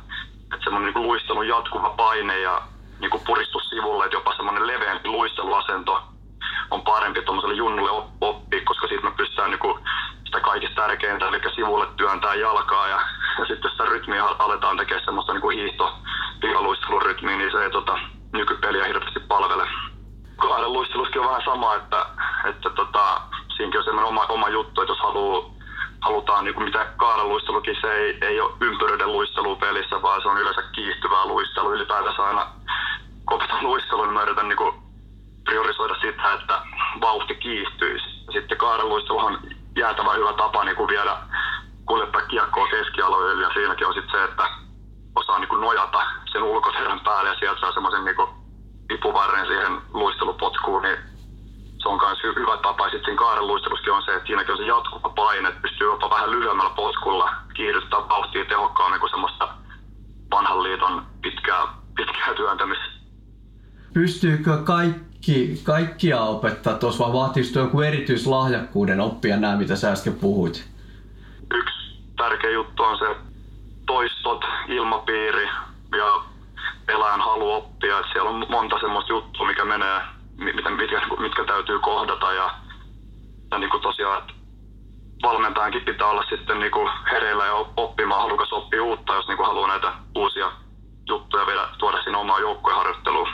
Että 0.53 0.63
semmoinen 0.63 0.93
niin 0.93 1.03
luistelun 1.07 1.47
jatkuva 1.47 1.89
paine 1.89 2.39
ja 2.39 2.61
niin 2.99 3.11
kuin 3.11 3.23
puristus 3.25 3.69
sivulle, 3.69 4.05
että 4.05 4.17
jopa 4.17 4.35
semmoinen 4.35 4.67
leveämpi 4.67 5.09
luisteluasento 5.09 6.03
on 6.71 6.81
parempi 6.81 7.21
tuommoiselle 7.21 7.55
junnulle 7.55 8.07
oppia, 8.21 8.61
koska 8.65 8.87
siitä 8.87 9.03
me 9.03 9.11
pystytään 9.11 9.49
niin 9.49 9.59
kuin 9.59 9.83
sitä 10.31 10.39
kaikista 10.39 10.81
tärkeintä, 10.81 11.27
eli 11.27 11.55
sivulle 11.55 11.87
työntää 11.97 12.35
jalkaa 12.35 12.87
ja, 12.87 12.99
ja 13.39 13.45
sitten 13.45 13.71
sitä 13.71 13.85
rytmiä 13.85 14.25
aletaan 14.25 14.77
tekemään 14.77 15.05
semmoista 15.05 15.33
niin 15.33 15.41
kuin 15.41 15.57
hiihto 15.57 15.93
rytmiä, 17.01 17.37
niin 17.37 17.51
se 17.51 17.63
ei 17.63 17.71
tota, 17.71 17.99
nykypeliä 18.33 18.85
hirveästi 18.85 19.19
palvele. 19.19 19.67
Luisteluskin 20.65 21.21
on 21.21 21.27
vähän 21.27 21.41
sama, 21.45 21.75
että, 21.75 22.05
että 22.49 22.69
tota, 22.69 23.21
siinäkin 23.55 23.79
on 23.79 23.83
semmoinen 23.83 24.09
oma, 24.09 24.25
oma 24.29 24.49
juttu, 24.49 24.81
että 24.81 24.91
jos 24.91 24.99
haluaa 24.99 25.51
halutaan, 26.01 26.45
niin 26.45 26.53
kuin 26.53 26.63
mitä 26.63 26.85
kaaraluistelukin, 26.97 27.77
se 27.81 27.93
ei, 27.93 28.17
ei 28.21 28.39
ole 28.39 28.51
ympyröiden 28.61 29.11
luistelu 29.11 29.55
pelissä, 29.55 30.01
vaan 30.01 30.21
se 30.21 30.27
on 30.27 30.37
yleensä 30.37 30.61
kiihtyvää 30.61 31.25
luistelu. 31.25 31.73
Ylipäätänsä 31.73 32.23
aina 32.23 32.47
kun 33.29 33.41
luistelu, 33.61 34.03
niin 34.03 34.13
mä 34.13 34.23
yritän 34.23 34.49
niin 34.49 34.57
kuin 34.57 34.75
priorisoida 35.43 35.95
sitä, 36.01 36.33
että 36.33 36.61
vauhti 37.01 37.35
kiihtyisi. 37.35 38.05
Sitten 38.31 38.57
kaaraluisteluhan 38.57 39.39
jäätävä 39.77 40.13
hyvä 40.13 40.33
tapa 40.33 40.63
niin 40.63 40.75
kuin 40.75 40.87
viedä 40.87 41.17
kuljettaa 41.85 42.21
kiekkoa 42.21 42.67
keskialoille 42.67 43.41
ja 43.43 43.53
siinäkin 43.53 43.87
on 43.87 43.93
sitten 43.93 44.11
se, 44.11 44.23
että 44.23 44.43
osaa 45.15 45.39
niin 45.39 45.49
kuin 45.49 45.61
nojata 45.61 46.01
sen 46.31 46.43
ulkoterän 46.43 46.99
päälle 46.99 47.29
ja 47.29 47.35
sieltä 47.39 47.59
saa 47.59 47.71
semmoisen 47.71 48.05
niin 48.05 48.15
vipuvarren 48.89 49.47
siihen 49.47 49.81
luistelupotkuun, 49.93 50.81
niin 50.81 50.97
se 51.81 51.89
on 51.89 51.99
myös 52.03 52.35
hyvä 52.35 52.57
tapa. 52.57 52.83
Sitten 52.83 53.05
siinä 53.05 53.19
kaaren 53.19 53.47
luistelussakin 53.47 53.93
on 53.93 54.03
se, 54.03 54.15
että 54.15 54.27
siinäkin 54.27 54.51
on 54.51 54.57
se 54.57 54.65
jatkuva 54.65 55.09
paine, 55.09 55.49
että 55.49 55.61
pystyy 55.61 55.87
jopa 55.87 56.09
vähän 56.09 56.31
lyhyemmällä 56.31 56.71
potkulla 56.75 57.29
kiihdyttämään 57.53 58.09
vauhtia 58.09 58.45
tehokkaammin 58.45 58.99
kuin 58.99 59.09
semmoista 59.09 59.49
vanhan 60.31 60.63
liiton 60.63 61.05
pitkää, 61.21 61.67
pitkää 61.95 62.33
työntämistä. 62.35 62.85
Pystyykö 63.93 64.57
kaikki, 64.57 65.10
kaikkia 65.63 66.21
opettaa 66.21 66.73
tuossa 66.73 67.03
vai 67.03 67.13
vaatiiko 67.13 67.59
joku 67.59 67.81
erityislahjakkuuden 67.81 68.99
oppia 68.99 69.37
nämä, 69.37 69.57
mitä 69.57 69.75
sä 69.75 69.91
äsken 69.91 70.15
puhuit? 70.15 70.69
Yksi 71.53 72.01
tärkeä 72.17 72.49
juttu 72.49 72.83
on 72.83 72.97
se 72.97 73.15
toistot, 73.85 74.45
ilmapiiri 74.67 75.45
ja 75.97 76.23
pelaajan 76.85 77.21
halu 77.21 77.51
oppia. 77.51 77.99
Että 77.99 78.11
siellä 78.11 78.29
on 78.29 78.45
monta 78.49 78.79
semmoista 78.79 79.13
juttua, 79.13 79.47
mikä 79.47 79.65
menee 79.65 80.01
mitä, 80.41 80.69
mitkä, 80.69 81.01
mitkä 81.19 81.43
täytyy 81.43 81.79
kohdata 81.79 82.33
ja, 82.33 82.49
ja 83.51 83.57
niin 83.57 83.69
kuin 83.69 83.81
tosiaan, 83.81 84.19
että 84.19 84.33
valmentajankin 85.23 85.81
pitää 85.81 86.07
olla 86.07 86.23
sitten 86.29 86.59
niin 86.59 86.71
kuin 86.71 86.91
hereillä 87.11 87.45
ja 87.45 87.53
oppimaan, 87.77 88.21
halukas 88.21 88.53
oppia 88.53 88.83
uutta, 88.83 89.15
jos 89.15 89.27
niin 89.27 89.37
kuin 89.37 89.47
haluaa 89.47 89.67
näitä 89.67 89.93
uusia 90.15 90.51
juttuja 91.09 91.47
vielä 91.47 91.69
tuoda 91.77 92.03
sinne 92.03 92.17
omaan 92.17 92.41
joukkueharjoitteluun. 92.41 93.29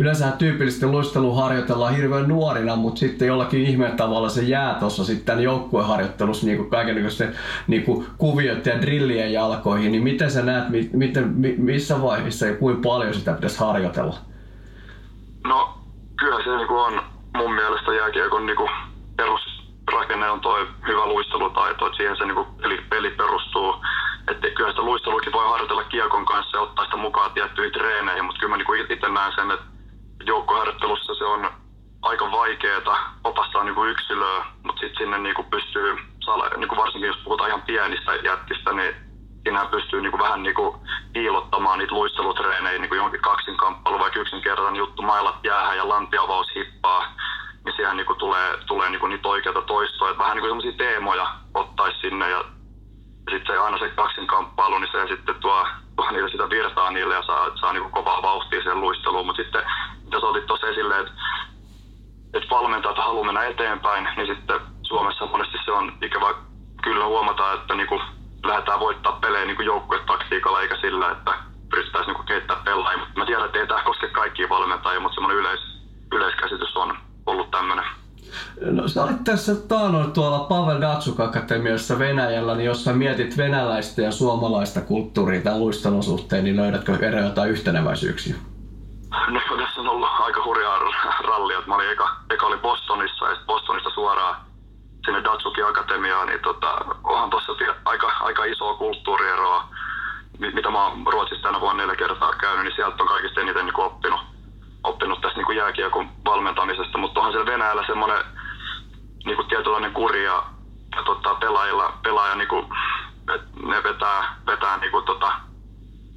Yleensä 0.00 0.30
tyypillisesti 0.30 0.86
luistelu 0.86 1.34
harjoitellaan 1.34 1.96
hirveän 1.96 2.28
nuorina, 2.28 2.76
mutta 2.76 2.98
sitten 2.98 3.28
jollakin 3.28 3.66
ihmeen 3.66 3.96
tavalla 3.96 4.28
se 4.28 4.42
jää 4.42 4.74
tuossa 4.74 5.04
sitten 5.04 5.40
joukkueharjoittelussa 5.42 6.46
niin 6.46 6.70
kaikenlaisten 6.70 7.36
niin 7.66 8.06
kuviot 8.18 8.66
ja 8.66 8.82
drillien 8.82 9.32
jalkoihin. 9.32 9.92
Niin 9.92 10.04
miten 10.04 10.30
sä 10.30 10.42
näet, 10.42 10.64
miten, 10.92 11.34
missä 11.58 12.02
vaiheessa 12.02 12.46
ja 12.46 12.56
kuinka 12.56 12.88
paljon 12.88 13.14
sitä 13.14 13.32
pitäisi 13.32 13.60
harjoitella? 13.60 14.14
No 15.44 15.78
kyllä 16.18 16.44
se 16.44 16.56
niinku 16.56 16.76
on 16.76 17.02
mun 17.36 17.54
mielestä 17.54 17.92
jääkiekon 17.92 18.46
niinku 18.46 18.68
perusrakenne 19.16 20.30
on 20.30 20.40
toi 20.40 20.66
hyvä 20.88 21.06
luistelutaito, 21.06 21.86
että 21.86 21.96
siihen 21.96 22.16
se 22.16 22.24
niinku 22.24 22.46
peli, 22.62 22.78
peli 22.90 23.10
perustuu. 23.10 23.74
Että 24.30 24.50
kyllä 24.50 24.70
sitä 24.70 24.82
luisteluakin 24.82 25.32
voi 25.32 25.48
harjoitella 25.48 25.84
kiekon 25.84 26.26
kanssa 26.26 26.56
ja 26.56 26.62
ottaa 26.62 26.84
sitä 26.84 26.96
mukaan 26.96 27.30
tiettyihin 27.30 27.72
treeneihin, 27.72 28.24
mutta 28.24 28.40
kyllä 28.40 28.50
mä 28.50 28.56
niinku 28.56 28.72
itse 28.72 29.08
näen 29.08 29.32
sen, 29.36 29.50
että 29.50 29.73
joukkoharjoittelussa 30.26 31.14
se 31.14 31.24
on 31.24 31.50
aika 32.02 32.32
vaikeaa 32.32 33.14
opastaa 33.24 33.64
niinku 33.64 33.84
yksilöä, 33.84 34.44
mutta 34.62 34.80
sitten 34.80 34.98
sinne 34.98 35.18
niinku 35.18 35.42
pystyy, 35.42 35.96
niinku 36.56 36.76
varsinkin 36.76 37.08
jos 37.08 37.20
puhutaan 37.24 37.48
ihan 37.48 37.62
pienistä 37.62 38.14
jätkistä, 38.14 38.72
niin 38.72 38.94
siinä 39.42 39.66
pystyy 39.70 40.00
niin 40.00 40.10
kuin 40.10 40.22
vähän 40.22 40.42
niin 40.42 40.54
kuin 40.54 40.76
piilottamaan 41.12 41.78
niitä 41.78 41.94
luistelutreenejä 41.94 42.78
niin 42.78 42.88
kuin 42.88 42.96
jonkin 42.96 43.20
kaksinkamppailu, 43.20 43.98
vaikka 43.98 44.20
yksinkertainen 44.20 44.76
juttu, 44.76 45.02
mailat 45.02 45.44
jäähän 45.44 45.76
ja 45.76 45.88
lantiavaus 45.88 46.54
hippaa, 46.54 47.06
niin 47.64 47.76
siihen 47.76 47.96
niin 47.96 48.06
kuin 48.06 48.18
tulee, 48.18 48.58
tulee 48.66 48.90
niin 48.90 49.00
kuin 49.00 49.10
niitä 49.10 49.28
oikeita 49.28 49.62
toistoja. 49.62 50.10
Että 50.10 50.22
vähän 50.22 50.36
niin 50.36 50.42
kuin 50.42 50.50
sellaisia 50.50 50.86
teemoja 50.86 51.26
ottaisi 51.54 52.00
sinne 52.00 52.30
ja 52.30 52.44
sitten 53.30 53.46
se 53.46 53.58
aina 53.58 53.78
se 53.78 53.88
kaksinkamppailu, 53.88 54.78
niin 54.78 54.92
se 54.92 55.06
sitten 55.08 55.34
tuo, 55.34 55.66
niille 56.12 56.30
sitä 56.30 56.50
virtaa 56.50 56.90
niille 56.90 57.14
ja 57.14 57.22
saa, 57.22 57.56
saa 57.56 57.72
niin 57.72 57.90
kovaa 57.90 58.22
vauhtia 58.22 58.62
sen 58.62 58.80
luisteluun. 58.80 59.26
Mutta 59.26 59.42
sitten, 59.42 59.62
jos 60.12 60.24
otit 60.24 60.46
tuossa 60.46 60.66
esille, 60.66 60.98
että, 60.98 61.12
että 62.34 62.50
valmentajat 62.50 62.98
haluaa 62.98 63.24
mennä 63.24 63.44
eteenpäin, 63.44 64.08
niin 64.16 64.36
sitten 64.36 64.60
Suomessa 64.82 65.26
monesti 65.26 65.58
se 65.64 65.72
on 65.72 65.92
ikävä 66.02 66.34
kyllä 66.82 67.04
huomata, 67.04 67.52
että 67.52 67.74
niin 67.74 67.86
kuin 67.86 68.02
lähdetään 68.44 68.80
voittaa 68.80 69.12
pelejä 69.12 69.44
niin 69.44 69.64
joukkuetaktiikalla 69.64 70.60
eikä 70.60 70.76
sillä, 70.76 71.10
että 71.10 71.34
pyrittäisiin 71.70 72.14
niin 72.14 72.26
kehittämään 72.26 72.64
pelaajia. 72.64 73.06
Mä 73.16 73.26
tiedän, 73.26 73.46
että 73.46 73.58
ei 73.58 73.66
tämä 73.66 73.82
koske 73.82 74.08
kaikkia 74.08 74.48
valmentajia, 74.48 75.00
mutta 75.00 75.14
semmoinen 75.14 75.38
yleis, 75.40 75.60
yleiskäsitys 76.12 76.76
on 76.76 76.98
ollut 77.26 77.50
tämmöinen. 77.50 77.84
No 78.60 78.88
sä 78.88 79.04
olit 79.04 79.24
tässä 79.24 79.54
taanoin 79.54 80.12
tuolla 80.12 80.38
Pavel 80.38 80.80
Datsuk 80.80 81.20
Akatemiassa 81.20 81.98
Venäjällä, 81.98 82.54
niin 82.54 82.66
jos 82.66 82.84
sä 82.84 82.92
mietit 82.92 83.36
venäläistä 83.36 84.02
ja 84.02 84.12
suomalaista 84.12 84.80
kulttuuria 84.80 85.40
tämän 85.40 85.60
luistelun 85.60 86.02
suhteen, 86.02 86.44
niin 86.44 86.56
löydätkö 86.56 86.98
eri 87.02 87.20
jotain 87.20 87.50
yhteneväisyyksiä? 87.50 88.34
No 89.28 89.40
tässä 89.56 89.80
on 89.80 89.88
ollut 89.88 90.08
aika 90.20 90.44
hurjaa 90.44 90.78
rallia. 91.20 91.62
Mä 91.66 91.74
olin 91.74 91.90
eka, 91.90 92.16
eka 92.30 92.46
oli 92.46 92.56
Bostonissa 92.56 93.28
ja 93.28 93.36
Bostonista 93.46 93.90
suoraan 93.90 94.36
sinne 95.04 95.24
Datsuki 95.24 95.62
Akatemiaan, 95.62 96.28
niin 96.28 96.40
tota, 96.40 96.78
onhan 97.04 97.30
tuossa 97.30 97.52
aika, 97.84 98.12
aika 98.20 98.44
isoa 98.44 98.74
kulttuurieroa, 98.74 99.68
mitä 100.38 100.70
mä 100.70 100.84
oon 100.84 101.06
Ruotsissa 101.06 101.42
tänä 101.42 101.60
vuonna 101.60 101.82
neljä 101.82 101.96
kertaa 101.96 102.32
käynyt, 102.32 102.64
niin 102.64 102.74
sieltä 102.74 103.02
on 103.02 103.08
kaikista 103.08 103.40
eniten 103.40 103.66
niin 103.66 103.80
oppinut, 103.80 104.20
oppinut 104.84 105.20
tästä 105.20 105.40
niin 105.40 105.56
jääkiekon 105.56 106.08
valmentamisesta, 106.24 106.98
mutta 106.98 107.20
onhan 107.20 107.32
siellä 107.32 107.52
Venäjällä 107.52 107.86
semmoinen 107.86 108.24
niin 109.24 109.36
kuin 109.36 109.48
tietynlainen 109.48 109.92
kuri 109.92 110.24
ja, 110.24 110.42
ja 110.96 111.02
tota, 111.02 111.34
pelaajilla, 111.34 111.98
pelaaja 112.02 112.34
niin 112.34 112.48
kuin, 112.48 112.66
ne 113.66 113.82
vetää, 113.82 114.36
vetää 114.46 114.78
niin 114.78 114.90
kuin, 114.90 115.04
tota, 115.04 115.32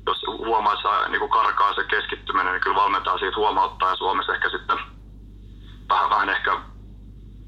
jos 0.05 0.21
huomaa, 0.27 0.73
että 0.73 1.09
niin 1.09 1.19
kuin 1.19 1.31
karkaa 1.31 1.73
se 1.73 1.83
keskittyminen, 1.83 2.53
niin 2.53 2.61
kyllä 2.61 2.75
valmentaa 2.75 3.17
siitä 3.17 3.37
huomauttaa 3.37 3.89
ja 3.89 3.95
Suomessa 3.95 4.33
ehkä 4.33 4.49
sitten 4.49 4.77
vähän, 5.89 6.09
vähän 6.09 6.29
ehkä, 6.29 6.57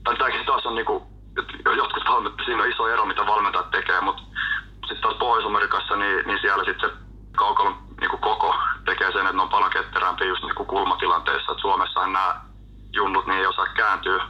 tai 0.03 0.15
tämäkin 0.17 0.45
taas 0.45 0.65
on 0.65 0.75
niin 0.75 0.85
kuin, 0.85 1.03
jotkut 1.77 2.03
valmentajat, 2.07 2.45
siinä 2.45 2.63
on 2.63 2.69
iso 2.69 2.87
ero, 2.87 3.05
mitä 3.05 3.27
valmentajat 3.27 3.71
tekee, 3.71 4.01
mutta 4.01 4.21
sitten 4.87 5.01
taas 5.01 5.15
Pohjois-Amerikassa, 5.15 5.95
niin, 5.95 6.27
niin 6.27 6.39
siellä 6.41 6.63
sitten 6.63 7.08
kaukalon 7.39 7.75
niin 7.99 8.09
kuin 8.09 8.21
koko 8.21 8.55
tekee 8.85 9.11
sen, 9.11 9.21
että 9.21 9.33
ne 9.33 9.41
on 9.41 9.55
paljon 9.55 9.71
ketterämpiä 9.71 10.27
just 10.27 10.43
niin 10.43 10.55
kuin 10.55 10.67
kulmatilanteissa. 10.67 11.51
Et 11.51 11.59
Suomessa 11.61 12.07
nämä 12.07 12.41
junnut 12.93 13.27
niin 13.27 13.39
ei 13.39 13.45
osaa 13.45 13.73
kääntyä 13.81 14.23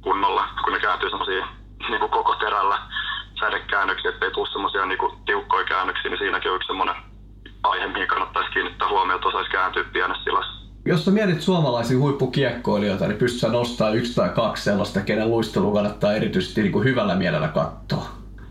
kunnolla, 0.00 0.48
kun 0.64 0.72
ne 0.72 0.80
kääntyy 0.80 1.10
semmoisia 1.10 1.46
niin 1.88 2.00
kuin 2.00 2.10
koko 2.10 2.34
terällä 2.34 2.78
sädekäännöksiä, 3.40 4.10
ettei 4.10 4.30
tule 4.30 4.48
semmoisia 4.48 4.86
niin 4.86 4.98
tiukkoja 5.26 5.64
käännöksiä, 5.64 6.10
niin 6.10 6.18
siinäkin 6.18 6.50
on 6.50 6.56
yksi 6.56 6.66
semmoinen 6.66 6.96
aihe, 7.62 7.86
mihin 7.86 8.08
kannattaisi 8.08 8.50
kiinnittää 8.50 8.88
huomioon, 8.88 9.18
että 9.18 9.28
osaisi 9.28 9.50
kääntyä 9.50 9.84
pienessä 9.84 10.24
tilassa 10.24 10.58
jos 10.88 11.04
sä 11.04 11.10
mietit 11.10 11.42
suomalaisia 11.42 11.98
huippukiekkoilijoita, 11.98 13.08
niin 13.08 13.18
pystyt 13.18 13.40
sä 13.40 13.48
nostaa 13.48 13.90
yksi 13.90 14.14
tai 14.14 14.28
kaksi 14.28 14.64
sellaista, 14.64 15.00
kenen 15.00 15.30
luistelu 15.30 15.72
kannattaa 15.72 16.12
erityisesti 16.12 16.62
niin 16.62 16.72
kuin 16.72 16.84
hyvällä 16.84 17.14
mielellä 17.14 17.48
katsoa? 17.48 18.06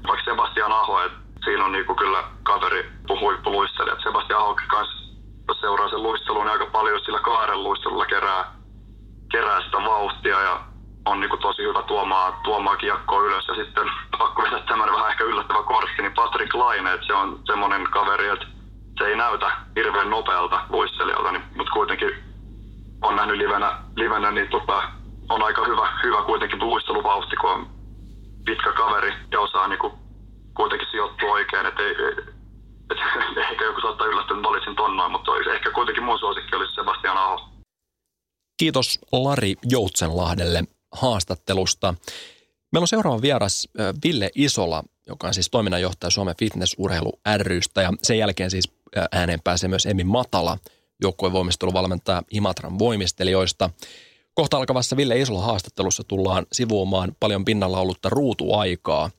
Vaikka 0.08 0.32
Sebastian 0.32 0.72
Aho, 0.72 1.01
että 1.06 1.17
siinä 1.44 1.65
on 1.65 1.72
niin 1.72 1.86
kuin 1.86 1.98
kyllä 1.98 2.24
kaveri 2.48 2.92
huippuluistelija. 3.22 4.04
Sebastian 4.04 4.39
Aho 4.39 4.56
kanssa, 4.68 4.98
seuraa 5.62 5.89
sen 5.89 6.04
luistelun, 6.04 6.50
aika 6.50 6.66
paljon 6.66 7.00
sillä 7.06 7.20
kaaren 7.20 7.63
luistelulla 7.63 8.06
kerää, 8.06 8.54
kerää 9.32 9.62
sitä 9.62 9.77
vauhtia 9.77 10.42
ja 10.42 10.60
on 11.06 11.20
niin 11.20 11.39
tosi 11.42 11.62
hyvä 11.63 11.82
tuomaan, 11.82 12.34
tuomaan 12.44 12.77
kiekkoa 12.77 13.22
ylös. 13.22 13.48
Ja 13.48 13.56
sitten 13.56 13.88
pakko 14.20 14.42
vetää 14.42 14.60
tämmöinen 14.60 14.96
vähän 14.96 15.12
ehkä 15.12 15.24
yllättävä 15.24 15.63
kortti, 15.63 16.01
niin 16.01 16.13
Patrick 16.13 16.54
Laine, 16.54 16.94
että 16.94 17.08
se 17.08 17.13
on 17.13 17.39
semmoinen 17.46 17.84
kaveri, 17.84 18.27
että 18.27 18.46
se 18.98 19.06
ei 19.06 19.16
näytä 19.16 19.51
hirveän 19.75 20.10
nopealta 20.10 20.62
luistelijalta, 20.70 21.32
niin, 21.32 21.44
mutta 21.58 21.74
kuitenkin 21.74 22.12
on 23.01 23.16
nähnyt 23.16 23.38
livenä, 23.38 23.72
livenä 23.96 24.32
niin 24.32 24.50
tota, 24.50 24.84
on 25.30 25.44
aika 25.44 25.66
hyvä, 25.66 25.88
hyvä 26.04 26.22
kuitenkin 26.22 26.60
luisteluvauhti, 26.60 27.36
kun 27.36 27.50
on 27.50 27.68
pitkä 28.46 28.72
kaveri 28.72 29.13
ja 29.32 29.39
osaa 29.39 29.68
niin 29.68 29.80
kuin, 29.80 29.94
kuitenkin 30.54 30.88
sijoittua 30.92 31.32
oikein. 31.32 31.66
Et 31.66 31.80
ei, 31.80 31.96
ehkä 33.51 33.65
joku 33.65 33.82
saattaa 33.82 34.08
yllättyä, 34.08 34.38
että 34.38 34.50
valitsin 34.50 34.75
tonnoin, 34.75 35.12
mutta 35.12 35.32
olisi, 35.32 35.50
ehkä 35.50 35.72
kuitenkin 35.72 36.03
mun 36.03 36.20
suosikki 36.20 36.56
olisi 36.56 36.75
Sebastian 36.75 37.17
Aho. 37.17 37.50
Kiitos 38.58 39.00
Lari 39.12 39.56
Joutsenlahdelle 39.70 40.63
haastattelusta. 40.91 41.94
Meillä 42.72 42.84
on 42.84 42.88
seuraava 42.88 43.22
vieras 43.22 43.67
Ville 44.03 44.29
Isola, 44.36 44.84
joka 45.08 45.27
on 45.27 45.34
siis 45.34 45.50
toiminnanjohtaja 45.50 46.10
Suomen 46.10 46.36
Fitnessurheilu 46.39 47.20
rystä 47.41 47.82
ja 47.82 47.94
sen 48.03 48.17
jälkeen 48.17 48.51
siis 48.51 48.72
ääneen 49.12 49.41
pääsee 49.44 49.70
myös 49.70 49.86
Emi 49.86 50.03
Matala, 50.03 50.58
joukkueen 51.01 51.34
voimisteluvalmentaja 51.34 52.24
Imatran 52.32 52.79
voimistelijoista. 52.79 53.70
Kohta 54.34 54.58
alkavassa 54.58 54.98
Ville 54.98 55.20
Isola 55.20 55.41
haastattelussa 55.41 56.03
tullaan 56.03 56.46
sivuomaan 56.51 57.15
paljon 57.20 57.46
pinnalla 57.46 57.79
ollutta 57.79 58.10
ruutuaikaa. 58.10 59.10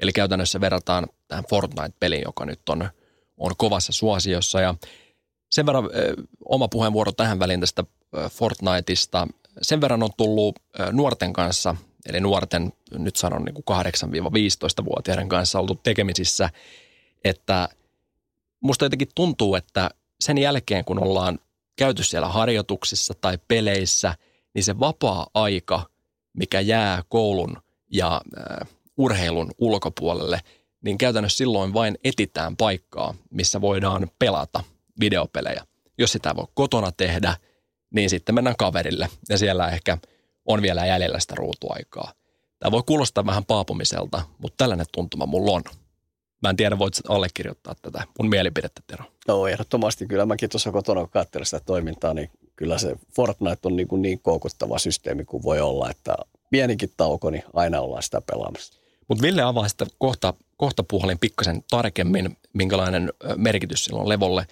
Eli 0.00 0.12
käytännössä 0.12 0.60
verrataan 0.60 1.06
tähän 1.28 1.44
Fortnite-peliin, 1.44 2.22
joka 2.24 2.46
nyt 2.46 2.68
on, 2.68 2.88
on 3.38 3.52
kovassa 3.56 3.92
suosiossa. 3.92 4.60
Ja 4.60 4.74
sen 5.50 5.66
verran 5.66 5.84
ö, 5.84 6.14
oma 6.44 6.68
puheenvuoro 6.68 7.12
tähän 7.12 7.38
väliin 7.38 7.60
tästä 7.60 7.84
Fortniteista. 8.30 9.26
Sen 9.62 9.80
verran 9.80 10.02
on 10.02 10.10
tullut 10.16 10.58
ö, 10.80 10.92
nuorten 10.92 11.32
kanssa, 11.32 11.76
eli 12.06 12.20
nuorten, 12.20 12.72
nyt 12.98 13.16
sanon 13.16 13.44
niin 13.44 13.54
kuin 13.54 13.78
8-15-vuotiaiden 13.86 15.28
kanssa 15.28 15.60
oltu 15.60 15.74
tekemisissä, 15.74 16.50
että 17.24 17.68
musta 18.60 18.84
jotenkin 18.84 19.08
tuntuu, 19.14 19.54
että 19.54 19.90
sen 20.20 20.38
jälkeen 20.38 20.84
kun 20.84 21.02
ollaan 21.02 21.38
käyty 21.76 22.02
siellä 22.02 22.28
harjoituksissa 22.28 23.14
tai 23.20 23.38
peleissä, 23.48 24.14
niin 24.54 24.64
se 24.64 24.80
vapaa-aika, 24.80 25.90
mikä 26.32 26.60
jää 26.60 27.02
koulun 27.08 27.56
ja 27.92 28.20
urheilun 28.96 29.50
ulkopuolelle, 29.58 30.40
niin 30.84 30.98
käytännössä 30.98 31.36
silloin 31.38 31.74
vain 31.74 31.98
etitään 32.04 32.56
paikkaa, 32.56 33.14
missä 33.30 33.60
voidaan 33.60 34.10
pelata 34.18 34.64
videopelejä. 35.00 35.64
Jos 35.98 36.12
sitä 36.12 36.36
voi 36.36 36.46
kotona 36.54 36.92
tehdä, 36.92 37.36
niin 37.94 38.10
sitten 38.10 38.34
mennään 38.34 38.56
kaverille 38.56 39.08
ja 39.28 39.38
siellä 39.38 39.68
ehkä 39.68 39.98
on 40.46 40.62
vielä 40.62 40.86
jäljellä 40.86 41.20
sitä 41.20 41.34
ruutuaikaa. 41.34 42.12
Tämä 42.58 42.70
voi 42.70 42.82
kuulostaa 42.86 43.26
vähän 43.26 43.44
paapumiselta, 43.44 44.22
mutta 44.38 44.56
tällainen 44.56 44.86
tuntuma 44.92 45.26
mulla 45.26 45.52
on. 45.52 45.62
Mä 46.42 46.50
en 46.50 46.56
tiedä, 46.56 46.78
voit 46.78 46.94
allekirjoittaa 47.08 47.74
tätä 47.82 48.04
mun 48.18 48.28
mielipidettä, 48.28 48.80
Tero. 48.86 49.04
No 49.28 49.46
ehdottomasti. 49.46 50.06
Kyllä 50.06 50.26
mäkin 50.26 50.50
tuossa 50.50 50.72
kotona, 50.72 51.00
kun 51.00 51.10
katselin 51.10 51.46
sitä 51.46 51.60
toimintaa, 51.60 52.14
niin 52.14 52.30
kyllä 52.56 52.78
se 52.78 52.96
Fortnite 53.16 53.58
on 53.62 53.76
niin, 53.76 53.88
kuin 53.88 54.02
niin 54.02 54.20
koukuttava 54.20 54.78
systeemi 54.78 55.24
kuin 55.24 55.42
voi 55.42 55.60
olla, 55.60 55.90
että 55.90 56.16
pienikin 56.50 56.92
tauko, 56.96 57.30
niin 57.30 57.44
aina 57.54 57.80
ollaan 57.80 58.02
sitä 58.02 58.20
pelaamassa. 58.20 58.80
Mutta 59.08 59.22
Ville 59.22 59.42
avaa 59.42 59.68
sitä 59.68 59.86
kohta, 59.98 60.34
kohta 60.56 60.82
puhalin 60.82 61.18
pikkasen 61.18 61.62
tarkemmin, 61.70 62.36
minkälainen 62.52 63.12
merkitys 63.36 63.84
sillä 63.84 64.00
on 64.00 64.08
levolle. 64.08 64.46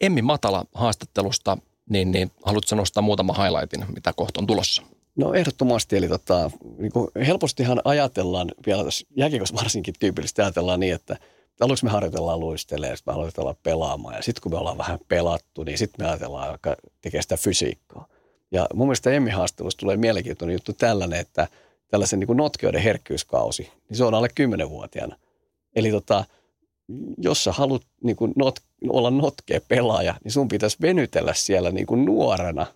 Emmi 0.00 0.22
Matala 0.22 0.64
haastattelusta, 0.74 1.58
niin, 1.90 2.10
niin 2.12 2.30
haluatko 2.44 2.76
nostaa 2.76 3.02
muutama 3.02 3.32
highlightin, 3.32 3.94
mitä 3.94 4.12
kohta 4.12 4.40
on 4.40 4.46
tulossa? 4.46 4.82
No 5.16 5.34
ehdottomasti, 5.34 5.96
eli 5.96 6.08
tota, 6.08 6.50
niin 6.78 6.92
kuin 6.92 7.08
helpostihan 7.26 7.80
ajatellaan, 7.84 8.52
vielä 8.66 8.84
tässä 8.84 9.06
jääkiekossa 9.16 9.54
varsinkin 9.54 9.94
tyypillisesti 10.00 10.42
ajatellaan 10.42 10.80
niin, 10.80 10.94
että 10.94 11.16
aluksi 11.60 11.84
me 11.84 11.90
harjoitellaan 11.90 12.40
luistelemaan 12.40 12.96
sitten 12.96 13.14
me 13.14 13.16
harjoitellaan 13.16 13.56
pelaamaan 13.62 14.14
ja 14.14 14.22
sitten 14.22 14.42
kun 14.42 14.52
me 14.52 14.58
ollaan 14.58 14.78
vähän 14.78 14.98
pelattu, 15.08 15.64
niin 15.64 15.78
sitten 15.78 16.06
me 16.06 16.10
ajatellaan 16.10 16.52
joka 16.52 16.76
tekee 17.00 17.22
sitä 17.22 17.36
fysiikkaa. 17.36 18.08
Ja 18.50 18.66
mun 18.74 18.86
mielestä 18.86 19.10
Emmi-haastattelussa 19.10 19.78
tulee 19.78 19.96
mielenkiintoinen 19.96 20.54
juttu 20.54 20.72
tällainen, 20.72 21.20
että 21.20 21.48
tällaisen 21.88 22.18
niin 22.20 22.26
kuin 22.26 22.36
notkeuden 22.36 22.82
herkkyyskausi, 22.82 23.72
niin 23.88 23.96
se 23.96 24.04
on 24.04 24.14
alle 24.14 24.28
10-vuotiaana. 24.40 25.16
Eli 25.76 25.90
tota, 25.90 26.24
jos 27.18 27.44
sä 27.44 27.52
haluat 27.52 27.82
niin 28.04 28.16
kuin 28.16 28.32
not, 28.36 28.60
olla 28.88 29.10
notkea 29.10 29.60
pelaaja, 29.68 30.14
niin 30.24 30.32
sun 30.32 30.48
pitäisi 30.48 30.76
venytellä 30.80 31.34
siellä 31.34 31.70
niin 31.70 31.86
kuin 31.86 32.04
nuorena. 32.04 32.66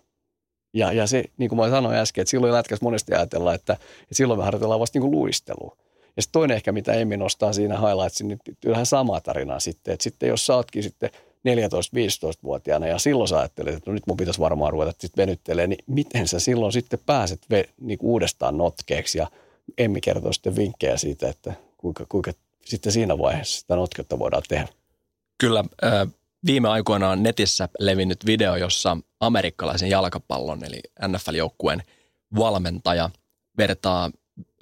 Ja, 0.73 0.91
ja 0.91 1.07
se, 1.07 1.23
niin 1.37 1.49
kuin 1.49 1.59
mä 1.59 1.69
sanoin 1.69 1.97
äsken, 1.97 2.21
että 2.21 2.29
silloin 2.29 2.53
lätkässä 2.53 2.85
monesti 2.85 3.13
ajatellaan, 3.13 3.55
että, 3.55 3.73
että 3.73 4.15
silloin 4.15 4.39
me 4.39 4.43
harjoitellaan 4.43 4.79
vasta 4.79 4.99
niin 4.99 5.09
kuin 5.09 5.19
luistelua. 5.19 5.77
Ja 6.15 6.21
sitten 6.21 6.39
toinen 6.39 6.55
ehkä, 6.55 6.71
mitä 6.71 6.93
Emmi 6.93 7.17
nostaa 7.17 7.53
siinä 7.53 7.79
highlightsin, 7.79 8.27
niin 8.27 8.39
vähän 8.67 8.85
samaa 8.85 9.21
tarinaa 9.21 9.59
sitten. 9.59 9.93
Että 9.93 10.03
sitten 10.03 10.29
jos 10.29 10.45
sä 10.45 10.55
ootkin 10.55 10.83
sitten 10.83 11.09
14-15-vuotiaana 11.47 12.87
ja 12.87 12.99
silloin 12.99 13.27
sä 13.27 13.39
ajattelet, 13.39 13.75
että 13.75 13.89
no 13.89 13.93
nyt 13.93 14.07
mun 14.07 14.17
pitäisi 14.17 14.39
varmaan 14.39 14.71
ruveta 14.71 14.91
sitten 14.91 15.21
venyttelemään, 15.21 15.69
niin 15.69 15.83
miten 15.87 16.27
sä 16.27 16.39
silloin 16.39 16.71
sitten 16.71 16.99
pääset 17.05 17.39
ve, 17.49 17.69
niin 17.81 17.99
uudestaan 18.01 18.57
notkeeksi 18.57 19.17
ja 19.17 19.27
Emmi 19.77 20.01
kertoo 20.01 20.33
sitten 20.33 20.55
vinkkejä 20.55 20.97
siitä, 20.97 21.29
että 21.29 21.53
kuinka, 21.77 22.05
kuinka 22.09 22.31
sitten 22.65 22.91
siinä 22.91 23.17
vaiheessa 23.17 23.59
sitä 23.59 23.75
notketta 23.75 24.19
voidaan 24.19 24.43
tehdä. 24.49 24.67
Kyllä, 25.37 25.63
viime 26.45 26.69
aikoina 26.69 27.09
on 27.09 27.23
netissä 27.23 27.69
levinnyt 27.79 28.25
video, 28.25 28.55
jossa 28.55 28.97
amerikkalaisen 29.19 29.89
jalkapallon 29.89 30.63
eli 30.63 30.79
NFL-joukkueen 31.07 31.83
valmentaja 32.37 33.09
vertaa 33.57 34.11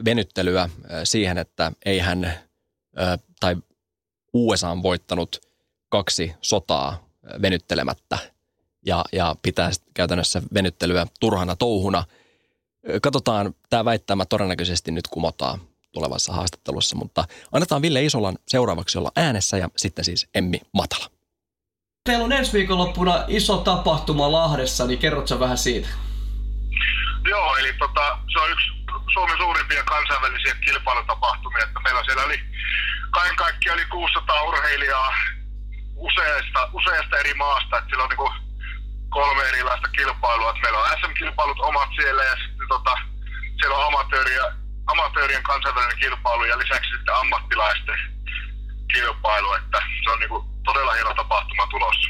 venyttelyä 0.06 0.70
siihen, 1.04 1.38
että 1.38 1.72
ei 1.86 2.00
hän 2.00 2.34
tai 3.40 3.56
USA 4.34 4.70
on 4.70 4.84
voittanut 4.84 5.49
kaksi 5.90 6.36
sotaa 6.42 7.10
venyttelemättä 7.42 8.18
ja, 8.86 9.06
ja 9.12 9.36
pitää 9.42 9.70
käytännössä 9.94 10.42
venyttelyä 10.54 11.08
turhana 11.20 11.56
touhuna. 11.56 12.04
Katsotaan, 13.02 13.54
tämä 13.70 13.86
väittämä 13.86 14.26
todennäköisesti 14.26 14.92
nyt 14.92 15.08
kumotaan 15.08 15.60
tulevassa 15.92 16.34
haastattelussa, 16.34 16.96
mutta 16.96 17.24
annetaan 17.52 17.82
Ville 17.82 18.06
Isolan 18.06 18.38
seuraavaksi 18.48 18.98
olla 18.98 19.12
äänessä 19.16 19.58
ja 19.58 19.70
sitten 19.78 20.06
siis 20.06 20.28
Emmi 20.36 20.62
Matala. 20.74 21.06
Teillä 22.04 22.26
on 22.26 22.32
ensi 22.32 22.54
viikonloppuna 22.54 23.26
iso 23.28 23.58
tapahtuma 23.58 24.32
Lahdessa, 24.32 24.88
niin 24.88 25.00
kerrotko 25.00 25.40
vähän 25.40 25.58
siitä? 25.58 25.88
Joo, 27.30 27.58
eli 27.58 27.74
tota, 27.74 28.18
se 28.34 28.40
on 28.40 28.52
yksi 28.52 28.68
Suomen 29.14 29.38
suurimpia 29.38 29.84
kansainvälisiä 29.84 30.56
kilpailutapahtumia, 30.66 31.64
että 31.64 31.80
meillä 31.84 32.04
siellä 32.06 32.24
oli 32.24 32.40
kaiken 33.12 33.36
kaikkiaan 33.36 33.80
yli 33.80 33.88
600 33.88 34.44
urheilijaa 34.44 35.14
useasta, 36.00 36.70
useasta 36.74 37.18
eri 37.18 37.34
maasta, 37.34 37.78
että 37.78 37.90
siellä 37.90 38.04
on 38.04 38.10
niin 38.10 38.50
kolme 39.10 39.44
erilaista 39.44 39.88
kilpailua. 39.88 40.50
Että 40.50 40.62
meillä 40.62 40.80
on 40.80 40.90
SM-kilpailut 41.00 41.60
omat 41.60 41.90
siellä 42.02 42.24
ja 42.24 42.36
sitten 42.36 42.68
tota, 42.70 42.94
siellä 43.60 43.78
on 43.78 43.88
amatööriä, 43.88 44.44
amatöörien 44.86 45.44
kansainvälinen 45.44 46.00
kilpailu 46.00 46.44
ja 46.44 46.58
lisäksi 46.58 46.90
sitten 46.92 47.16
ammattilaisten 47.16 48.00
kilpailu, 48.94 49.54
että 49.54 49.78
se 50.04 50.12
on 50.12 50.20
niin 50.20 50.30
kuin 50.30 50.44
todella 50.64 50.94
hieno 50.94 51.14
tapahtuma 51.14 51.68
tulossa. 51.68 52.10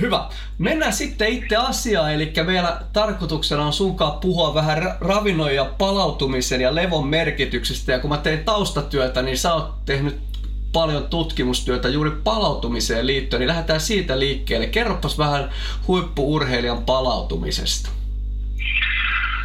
Hyvä. 0.00 0.28
Mennään 0.58 0.92
sitten 0.92 1.28
itse 1.28 1.56
asiaan, 1.56 2.14
eli 2.14 2.32
vielä 2.46 2.80
tarkoituksena 2.92 3.66
on 3.66 3.72
sunkaan 3.72 4.20
puhua 4.20 4.54
vähän 4.54 4.96
ravinnon 5.00 5.54
ja 5.54 5.64
palautumisen 5.64 6.60
ja 6.60 6.74
levon 6.74 7.06
merkityksestä. 7.06 7.92
Ja 7.92 7.98
kun 7.98 8.10
mä 8.10 8.16
tein 8.16 8.44
taustatyötä, 8.44 9.22
niin 9.22 9.38
sä 9.38 9.54
oot 9.54 9.84
tehnyt 9.84 10.29
paljon 10.72 11.08
tutkimustyötä 11.08 11.88
juuri 11.88 12.10
palautumiseen 12.10 13.06
liittyen, 13.06 13.40
niin 13.40 13.48
lähdetään 13.48 13.80
siitä 13.80 14.18
liikkeelle. 14.18 14.66
Kerropas 14.66 15.18
vähän 15.18 15.50
huippuurheilijan 15.86 16.84
palautumisesta. 16.84 17.90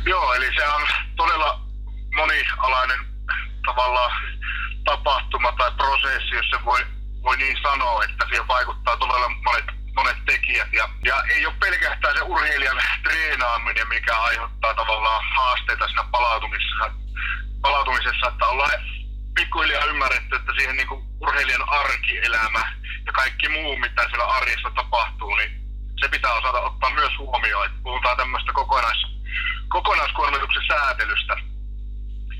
Joo, 0.06 0.34
eli 0.34 0.46
se 0.56 0.68
on 0.68 0.82
todella 1.16 1.60
monialainen 2.16 3.00
tavallaan 3.66 4.12
tapahtuma 4.86 5.52
tai 5.52 5.72
prosessi, 5.72 6.36
jos 6.36 6.50
se 6.50 6.66
voi, 6.66 6.80
voi 7.24 7.38
niin 7.38 7.58
sanoa, 7.64 8.04
että 8.04 8.26
siihen 8.30 8.48
vaikuttaa 8.48 8.98
todella 8.98 9.30
monet 9.30 9.66
monet 9.96 10.18
tekijät. 10.26 10.74
Ja, 10.74 10.90
ja 11.06 11.24
ei 11.36 11.46
ole 11.46 11.56
pelkästään 11.60 12.18
se 12.18 12.22
urheilijan 12.24 12.78
treenaaminen, 13.04 13.88
mikä 13.88 14.18
aiheuttaa 14.18 14.74
tavallaan 14.74 15.24
haasteita 15.36 15.88
siinä 15.88 16.04
palautumisessa, 16.12 16.92
palautumisessa 17.62 18.28
että 18.28 18.48
ollaan 18.48 18.72
pikkuhiljaa 19.36 19.86
ymmärretty, 19.86 20.36
että 20.36 20.52
siihen 20.58 20.78
niin 20.78 20.88
urheilijan 21.21 21.69
arkielämä 21.69 22.63
ja 23.06 23.12
kaikki 23.12 23.50
muu, 23.50 23.78
mitä 23.78 24.02
siellä 24.10 24.26
arjessa 24.26 24.71
tapahtuu, 24.76 25.36
niin 25.36 25.52
se 26.00 26.08
pitää 26.08 26.34
osata 26.34 26.62
ottaa 26.62 26.89
myös 26.89 27.17
huomioon. 27.17 27.65
Että 27.65 27.80
puhutaan 27.84 28.17
tämmöistä 28.17 28.52
kokonais, 28.54 29.06
kokonaiskuormituksen 29.69 30.63
säätelystä, 30.67 31.36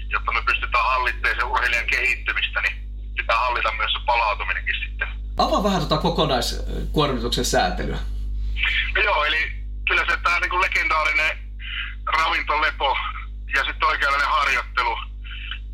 jotta 0.10 0.32
me 0.32 0.42
pystytään 0.46 0.86
hallitsemaan 0.86 1.36
sen 1.36 1.52
urheilijan 1.52 1.86
kehittymistä, 1.86 2.62
niin 2.62 2.76
pitää 3.18 3.38
hallita 3.38 3.72
myös 3.72 3.92
se 3.92 4.00
palautuminenkin 4.06 4.76
sitten 4.86 5.08
Avaa 5.38 5.64
vähän 5.64 5.80
tuota 5.80 5.98
kokonaiskuormituksen 5.98 7.46
säätelyä. 7.46 7.98
No 8.96 9.02
joo, 9.02 9.26
eli 9.26 9.52
kyllä 9.88 10.06
se 10.10 10.18
tämä 10.24 10.40
niin 10.40 10.62
legendaarinen 10.62 11.38
ravintolepo 12.06 12.98
ja 13.56 13.64
sitten 13.66 13.88
oikeanlainen 13.88 14.30
harjoittelu, 14.30 14.98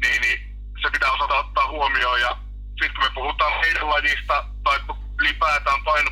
niin, 0.02 0.22
niin 0.22 0.51
se 0.82 0.90
pitää 0.92 1.12
osata 1.12 1.40
ottaa 1.40 1.68
huomioon. 1.68 2.22
Ja 2.22 2.38
sitten 2.70 2.94
kun 2.96 3.04
me 3.04 3.12
puhutaan 3.14 3.60
meidän 3.60 3.90
lajista 3.90 4.46
tai 4.64 4.80
ylipäätään 5.20 5.84
paino, 5.84 6.10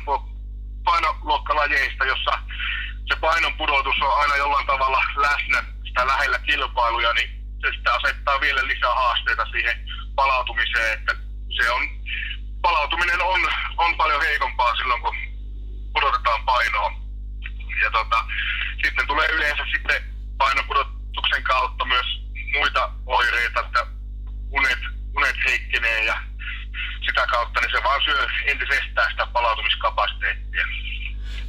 painoluokkalajeista, 0.84 2.04
jossa 2.04 2.38
se 3.08 3.16
painon 3.20 3.56
pudotus 3.56 3.96
on 4.02 4.20
aina 4.20 4.36
jollain 4.36 4.66
tavalla 4.66 5.02
läsnä 5.16 5.64
sitä 5.84 6.06
lähellä 6.06 6.38
kilpailuja, 6.38 7.12
niin 7.12 7.30
se 7.60 7.72
sitten 7.72 7.92
asettaa 7.92 8.40
vielä 8.40 8.66
lisää 8.66 8.94
haasteita 8.94 9.46
siihen 9.50 9.76
palautumiseen, 10.14 10.98
että 10.98 11.14
se 11.56 11.70
on 11.70 11.82
palautuminen 12.62 13.22
on, 13.22 13.40
on 13.76 13.96
paljon 13.96 14.22
heikompaa 14.22 14.76
silloin, 14.76 15.02
kun 15.02 15.16
pudotetaan 15.92 16.44
painoa. 16.44 16.92
Ja 17.82 17.90
tota, 17.90 18.24
sitten 18.84 19.06
tulee 19.06 19.28
yleensä 19.28 19.62
sitten 19.72 20.02
painopudotuksen 20.38 21.42
kautta 21.42 21.84
myös 21.84 22.06
muita 22.52 22.90
oireita, 23.06 23.60
että 23.60 23.86
unet, 24.52 24.78
unet 25.16 25.36
heikkenee 25.46 26.04
ja 26.04 26.16
sitä 27.06 27.26
kautta 27.26 27.60
niin 27.60 27.70
se 27.70 27.84
vaan 27.84 28.00
syö 28.04 28.26
entisestään 28.46 29.10
sitä 29.10 29.26
palautumiskapasiteettia. 29.26 30.66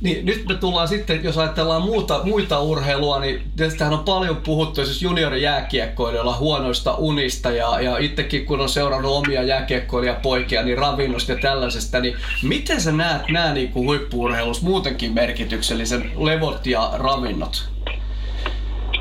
Niin, 0.02 0.26
nyt 0.26 0.46
me 0.48 0.56
tullaan 0.56 0.88
sitten, 0.88 1.24
jos 1.24 1.38
ajatellaan 1.38 1.82
muuta, 1.82 2.22
muita 2.24 2.60
urheilua, 2.60 3.20
niin 3.20 3.52
tästähän 3.56 3.94
on 3.94 4.04
paljon 4.04 4.38
puhuttu 4.38 4.86
siis 4.86 5.02
juniorijääkiekkoilijoilla 5.02 6.38
huonoista 6.38 6.94
unista 6.94 7.52
ja, 7.52 7.82
ja 7.82 7.98
itsekin 7.98 8.46
kun 8.46 8.62
on 8.62 8.70
seurannut 8.70 9.12
omia 9.12 9.44
jääkiekkoilijapoikia, 9.44 10.64
niin 10.64 10.78
ravinnosta 10.78 11.32
ja 11.32 11.38
tällaisesta, 11.38 12.00
niin 12.00 12.18
miten 12.44 12.82
sä 12.82 12.92
näet 12.92 13.30
nämä 13.30 13.54
niin 13.54 13.72
kuin 13.72 14.00
muutenkin 14.62 15.14
merkityksellisen 15.14 16.12
levot 16.26 16.66
ja 16.66 16.90
ravinnot? 16.94 17.70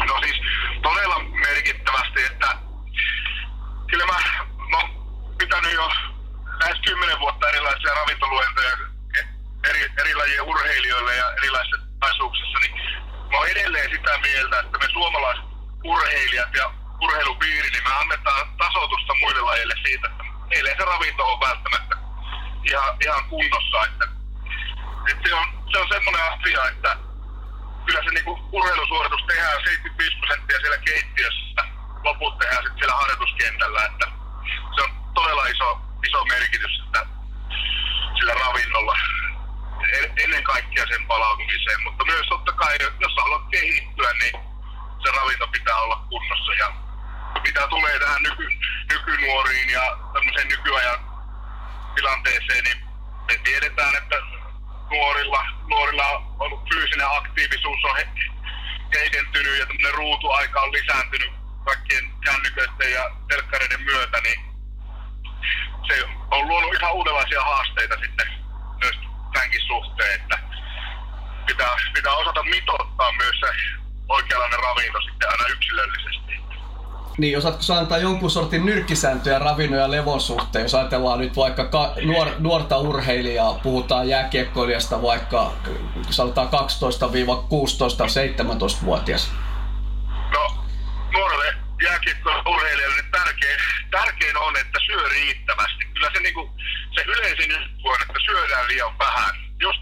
No 0.09 0.21
siis 0.21 0.37
todella 0.83 1.19
merkittävästi, 1.19 2.21
että 2.33 2.60
kyllä 3.91 4.07
mä, 4.07 4.19
mä 4.71 4.77
oon 4.77 4.91
pitänyt 5.39 5.73
jo 5.73 5.89
lähes 6.61 6.79
kymmenen 6.85 7.21
vuotta 7.21 7.49
erilaisia 7.49 7.95
ravintoluentoja 7.95 8.77
eri, 9.69 9.91
eri 10.01 10.15
lajien 10.15 10.43
urheilijoille 10.43 11.17
ja 11.17 11.33
erilaisissa 11.33 11.87
taisuuksissa, 12.01 12.59
niin 12.59 12.75
mä 13.31 13.39
oon 13.39 13.49
edelleen 13.49 13.91
sitä 13.91 14.19
mieltä, 14.19 14.61
että 14.61 14.79
me 14.79 14.87
suomalaiset 14.93 15.45
urheilijat 15.85 16.55
ja 16.55 16.73
urheilupiiri, 17.01 17.71
niin 17.71 17.85
me 17.85 17.95
annetaan 17.95 18.57
tasoitusta 18.59 19.15
muille 19.21 19.41
lajeille 19.41 19.75
siitä, 19.85 20.07
että 20.07 20.25
meillä 20.49 20.71
se 20.71 20.85
ravinto 20.85 21.33
on 21.33 21.41
välttämättä 21.41 21.97
ihan, 22.65 22.97
ihan 23.05 23.25
kunnossa. 23.25 23.85
Että, 23.85 24.05
että 25.11 25.29
se, 25.29 25.35
on, 25.35 25.47
se 25.73 25.79
on 25.79 25.89
semmoinen 25.89 26.25
asia, 26.33 26.69
että 26.69 26.97
kyllä 27.87 28.01
se 28.05 28.11
niinku 28.11 28.49
urheilusuoritus 28.53 29.25
tehdään 29.27 29.63
75 29.65 30.19
prosenttia 30.19 30.61
siellä 30.61 30.79
keittiössä, 30.79 31.63
loput 32.05 32.39
tehdään 32.39 32.63
sitten 32.63 32.79
siellä 32.79 32.95
harjoituskentällä, 32.95 33.85
että 33.85 34.07
se 34.75 34.83
on 34.83 34.91
todella 35.15 35.47
iso, 35.47 35.81
iso 36.09 36.25
merkitys 36.25 36.81
että 36.87 37.07
sillä 38.19 38.35
ravinnolla 38.35 38.97
ennen 40.17 40.43
kaikkea 40.43 40.87
sen 40.87 41.07
palautumiseen, 41.07 41.83
mutta 41.85 42.05
myös 42.05 42.27
totta 42.29 42.53
kai, 42.53 42.79
jos 43.01 43.17
haluat 43.17 43.43
kehittyä, 43.51 44.13
niin 44.13 44.35
se 45.03 45.11
ravinto 45.17 45.47
pitää 45.49 45.77
olla 45.77 46.05
kunnossa. 46.09 46.53
Ja 46.53 46.73
mitä 47.43 47.69
tulee 47.69 47.99
tähän 47.99 48.23
nyky, 48.23 48.49
nykynuoriin 48.91 49.71
ja 49.71 49.99
tämmöiseen 50.13 50.49
nykyajan 50.49 50.99
tilanteeseen, 51.95 52.65
niin 52.65 52.85
me 53.29 53.39
tiedetään, 53.45 53.95
että 53.97 54.17
nuorilla, 54.91 55.45
nuorilla 55.69 56.09
on 56.39 56.67
fyysinen 56.73 57.07
aktiivisuus 57.17 57.85
on 57.85 57.97
heikentynyt 58.95 59.59
ja 59.59 59.67
tämmöinen 59.67 59.95
ruutuaika 59.95 60.61
on 60.61 60.73
lisääntynyt 60.73 61.40
kaikkien 61.71 62.05
kännyköiden 62.25 62.93
ja 62.93 63.11
telkkareiden 63.29 63.83
myötä, 63.83 64.19
niin 64.25 64.41
se 65.89 66.05
on 66.31 66.49
luonut 66.49 66.75
ihan 66.75 66.95
uudenlaisia 66.95 67.43
haasteita 67.43 67.95
sitten 68.01 68.27
myös 68.81 68.97
tämänkin 69.33 69.61
suhteen, 69.67 70.21
että 70.21 70.39
pitää, 71.47 71.77
pitää 71.95 72.15
osata 72.15 72.43
mitottaa 72.43 73.13
myös 73.13 73.41
se 73.41 73.47
oikeanlainen 74.09 74.59
ravinto 74.59 75.01
sitten 75.01 75.31
aina 75.31 75.47
yksilöllisesti. 75.47 76.21
Niin, 77.19 77.39
osaatko 77.39 77.63
sä 77.63 77.79
antaa 77.79 77.99
jonkun 77.99 78.31
sortin 78.31 78.67
nyrkkisääntöjä 78.67 79.39
ravinnon 79.39 79.81
ja 79.81 79.91
levon 79.91 80.21
suhteen? 80.21 80.63
Jos 80.63 80.75
ajatellaan 80.75 81.19
nyt 81.19 81.37
vaikka 81.37 81.65
ka- 81.65 81.93
nuor, 82.05 82.29
nuorta 82.39 82.79
urheilijaa, 82.79 83.55
puhutaan 83.55 84.09
jääkiekkoilijasta 84.09 85.03
vaikka 85.03 85.53
sanotaan 86.11 86.49
12-16-17-vuotias. 86.49 89.33
Niin 92.07 93.11
tärkein, 93.11 93.61
tärkein 93.91 94.37
on, 94.37 94.57
että 94.57 94.79
syö 94.87 95.09
riittävästi. 95.09 95.85
Kyllä 95.85 96.11
se, 96.13 96.21
niin 96.21 96.35
kuin, 96.35 96.51
se 96.95 97.03
yleisin 97.03 97.51
juttu 97.51 97.89
on, 97.89 98.03
että 98.03 98.21
syödään 98.25 98.69
liian 98.69 98.99
vähän. 98.99 99.35
Just 99.61 99.81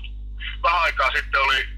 vähän 0.63 0.81
aikaa 0.81 1.11
sitten 1.11 1.41
oli 1.41 1.69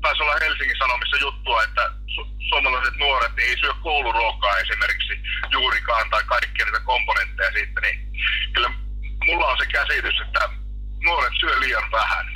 taisi 0.00 0.22
olla 0.22 0.40
Helsingin 0.40 0.78
Sanomissa 0.78 1.16
juttua, 1.16 1.62
että 1.62 1.92
su- 2.14 2.48
suomalaiset 2.48 2.96
nuoret 2.96 3.38
ei 3.38 3.58
syö 3.58 3.74
kouluruokaa 3.82 4.58
esimerkiksi 4.58 5.20
juurikaan 5.50 6.10
tai 6.10 6.24
kaikkia 6.24 6.64
niitä 6.64 6.80
komponentteja 6.80 7.52
siitä, 7.52 7.80
niin 7.80 8.12
kyllä 8.54 8.70
mulla 9.24 9.46
on 9.46 9.58
se 9.58 9.66
käsitys, 9.66 10.20
että 10.20 10.48
nuoret 11.04 11.32
syö 11.40 11.60
liian 11.60 11.90
vähän. 11.90 12.26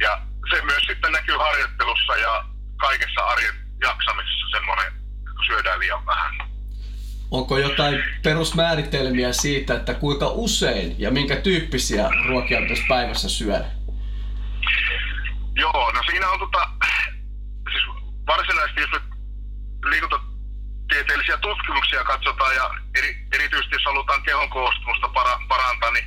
Ja 0.00 0.20
se 0.50 0.62
myös 0.62 0.82
sitten 0.86 1.12
näkyy 1.12 1.36
harjoittelussa 1.36 2.16
ja 2.16 2.44
kaikessa 2.76 3.20
arjen 3.20 3.54
jaksamisessa 3.82 4.46
semmoinen, 4.52 5.01
syödään 5.46 5.80
liian 5.80 6.06
vähän. 6.06 6.52
Onko 7.30 7.58
jotain 7.58 8.04
perusmääritelmiä 8.22 9.32
siitä, 9.32 9.74
että 9.74 9.94
kuinka 9.94 10.28
usein 10.28 10.94
ja 10.98 11.10
minkä 11.10 11.36
tyyppisiä 11.36 12.08
ruokia 12.28 12.60
pitäisi 12.60 12.84
päivässä 12.88 13.28
syödä? 13.28 13.64
Joo, 15.54 15.92
no 15.94 16.02
siinä 16.10 16.30
on 16.30 16.38
tota, 16.38 16.68
siis 17.72 17.84
varsinaisesti 18.26 18.80
jos 18.80 18.90
liikuntatieteellisiä 19.84 21.36
tutkimuksia 21.36 22.04
katsotaan 22.04 22.54
ja 22.54 22.70
eri, 22.98 23.26
erityisesti 23.32 23.74
jos 23.74 23.84
halutaan 23.84 24.22
kehon 24.22 24.50
koostumusta 24.50 25.08
para, 25.08 25.38
parantaa, 25.48 25.90
niin 25.90 26.06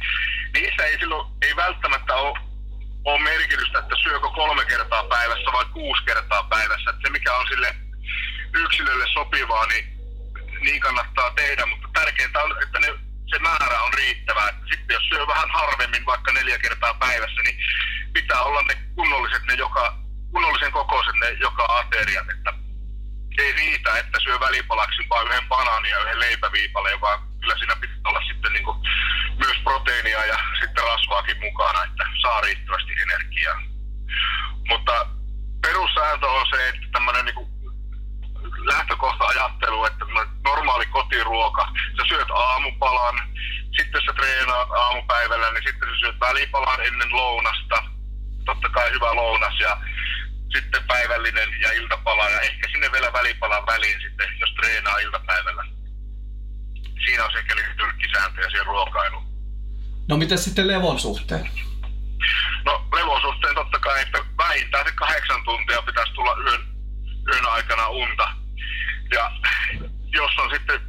niissä 0.53 0.83
ei 0.85 0.99
silloin 0.99 1.27
ei 1.41 1.55
välttämättä 1.55 2.13
ole, 2.15 2.39
ole 3.05 3.21
merkitystä, 3.21 3.79
että 3.79 3.95
syökö 4.03 4.27
kolme 4.35 4.65
kertaa 4.65 5.03
päivässä 5.03 5.51
vai 5.53 5.65
kuusi 5.73 6.03
kertaa 6.05 6.43
päivässä. 6.43 6.89
Että 6.89 7.01
se 7.03 7.09
mikä 7.09 7.37
on 7.37 7.47
sille 7.47 7.75
yksilölle 8.55 9.05
sopivaa, 9.13 9.65
niin 9.65 9.95
niin 10.61 10.81
kannattaa 10.81 11.29
tehdä, 11.29 11.65
mutta 11.65 11.87
tärkeintä 11.93 12.43
on, 12.43 12.55
että 12.63 12.79
ne, 12.79 12.87
se 13.25 13.39
määrä 13.39 13.81
on 13.81 13.93
riittävä. 13.93 14.53
Sitten 14.69 14.93
jos 14.93 15.03
syö 15.09 15.27
vähän 15.27 15.49
harvemmin, 15.53 16.05
vaikka 16.05 16.31
neljä 16.31 16.57
kertaa 16.57 16.93
päivässä, 16.93 17.41
niin 17.43 17.57
pitää 18.13 18.41
olla 18.41 18.61
ne 18.61 18.75
kunnolliset, 18.95 19.43
ne 19.43 19.53
joka, 19.53 19.97
kunnollisen 20.31 20.71
kokoiset 20.71 21.15
ne 21.15 21.29
joka 21.29 21.65
ateriat, 21.79 22.29
että 22.29 22.53
ei 23.37 23.51
riitä, 23.51 23.97
että 23.97 24.19
syö 24.23 24.39
välipalaksi 24.39 25.09
vain 25.09 25.27
yhden 25.27 25.47
banaanin 25.47 25.91
ja 25.91 25.99
yhden 25.99 26.19
leipäviipaleen, 26.19 27.01
vaan 27.01 27.19
kyllä 27.41 27.57
siinä 27.57 27.75
pitää 27.75 27.97
olla 28.05 28.21
sitten 28.27 28.53
niin 28.53 28.65
kuin 28.65 28.77
myös 29.37 29.57
proteiinia 29.63 30.25
ja 30.25 30.37
sitten 30.59 30.83
rasvaakin 30.83 31.39
mukana, 31.39 31.83
että 31.83 32.03
saa 32.21 32.41
riittävästi 32.41 32.91
energiaa. 33.01 33.61
Mutta 34.67 35.07
perussääntö 35.61 36.27
on 36.27 36.45
se, 36.49 36.69
että 36.69 36.87
tämmöinen 36.91 37.25
niin 37.25 37.54
lähtökohta-ajattelu, 38.65 39.85
että 39.85 40.05
normaali 40.43 40.85
kotiruoka, 40.85 41.67
sä 41.97 42.03
syöt 42.07 42.31
aamupalan, 42.31 43.15
sitten 43.77 44.01
sä 44.05 44.13
treenaat 44.13 44.71
aamupäivällä, 44.71 45.51
niin 45.51 45.63
sitten 45.67 45.89
sä 45.89 45.95
syöt 45.99 46.19
välipalan 46.19 46.85
ennen 46.85 47.11
lounasta, 47.11 47.83
totta 48.45 48.69
kai 48.69 48.91
hyvä 48.91 49.15
lounas 49.15 49.59
ja 49.59 49.77
sitten 50.53 50.83
päivällinen 50.87 51.49
ja 51.61 51.71
iltapala 51.71 52.29
ja 52.29 52.41
ehkä 52.41 52.69
sinne 52.71 52.91
vielä 52.91 53.13
välipalan 53.13 53.65
väliin 53.65 54.01
sitten, 54.01 54.27
jos 54.39 54.53
treenaa 54.53 54.97
iltapäivällä. 54.97 55.63
Siinä 57.05 57.25
on 57.25 57.31
se 57.31 57.43
tyrkkisääntöjä 57.77 58.49
siihen 58.49 58.65
ruokailuun. 58.65 59.25
No 60.09 60.17
miten 60.17 60.37
sitten 60.37 60.67
levon 60.67 60.99
suhteen? 60.99 61.49
No 62.65 62.87
levon 62.95 63.21
suhteen 63.21 63.55
totta 63.55 63.79
kai, 63.79 64.01
että 64.01 64.19
vähintään 64.37 64.85
se 64.85 64.91
kahdeksan 64.91 65.43
tuntia 65.43 65.81
pitäisi 65.81 66.13
tulla 66.13 66.35
yön, 66.37 66.67
yön 67.33 67.45
aikana 67.45 67.87
unta. 67.89 68.44
Ja 69.11 69.31
jos 70.13 70.31
on 70.37 70.49
sitten 70.53 70.81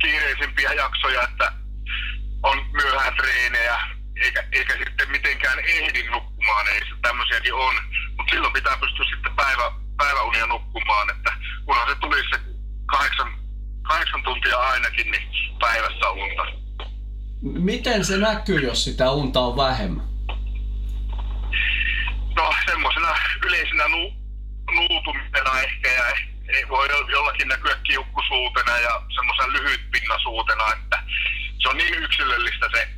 kiireisimpiä 0.00 0.72
jaksoja, 0.72 1.22
että 1.22 1.52
on 2.42 2.66
myöhään 2.72 3.14
treenejä, 3.16 3.78
eikä, 4.16 4.44
eikä 4.52 4.76
sitten 4.78 5.10
mitenkään 5.10 5.58
ehdi 5.58 6.02
nukkumaan, 6.02 6.68
ei 6.68 6.80
se 6.80 6.94
tämmöisiäkin 7.02 7.54
on. 7.54 7.74
Mutta 8.16 8.30
silloin 8.30 8.52
pitää 8.52 8.76
pystyä 8.76 9.06
sitten 9.14 9.36
päivä, 9.36 9.72
päiväunia 9.96 10.46
nukkumaan, 10.46 11.10
että 11.10 11.32
kunhan 11.64 11.88
se 11.88 11.94
tulisi 11.94 12.28
se 12.32 12.40
kahdeksan, 12.86 13.38
kahdeksan 13.82 14.22
tuntia 14.22 14.58
ainakin, 14.58 15.10
niin 15.10 15.28
päivässä 15.60 16.10
unta. 16.10 16.42
Miten 17.42 18.04
se 18.04 18.16
näkyy, 18.16 18.60
jos 18.60 18.84
sitä 18.84 19.10
unta 19.10 19.40
on 19.40 19.56
vähemmän? 19.56 20.04
No 22.36 22.54
semmoisena 22.66 23.14
yleisenä 23.46 23.88
nu, 23.88 24.12
nuutumisena 24.74 25.60
ehkä 25.60 25.88
ja 25.88 26.33
ei 26.48 26.68
voi 26.68 26.88
jollakin 27.08 27.48
näkyä 27.48 27.76
kiukkusuutena 27.76 28.78
ja 28.78 29.02
semmoisen 29.14 29.52
lyhytpinnasuutena, 29.52 30.64
että 30.72 31.02
se 31.58 31.68
on 31.68 31.76
niin 31.76 31.94
yksilöllistä 31.94 32.68
se, 32.74 32.88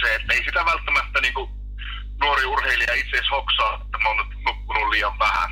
se 0.00 0.14
että 0.14 0.34
ei 0.34 0.44
sitä 0.44 0.64
välttämättä 0.64 1.20
niin 1.20 1.34
kuin 1.34 1.50
nuori 2.20 2.44
urheilija 2.44 2.94
itse 2.94 3.16
asiassa 3.16 3.36
hoksaa, 3.36 3.80
että 3.84 3.98
mä 3.98 4.08
oon 4.08 4.16
nyt 4.16 4.44
nukkunut 4.44 4.88
liian 4.88 5.18
vähän. 5.18 5.50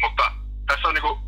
Mutta 0.00 0.32
tässä 0.66 0.88
on 0.88 0.94
niin 0.94 1.02
kuin 1.02 1.20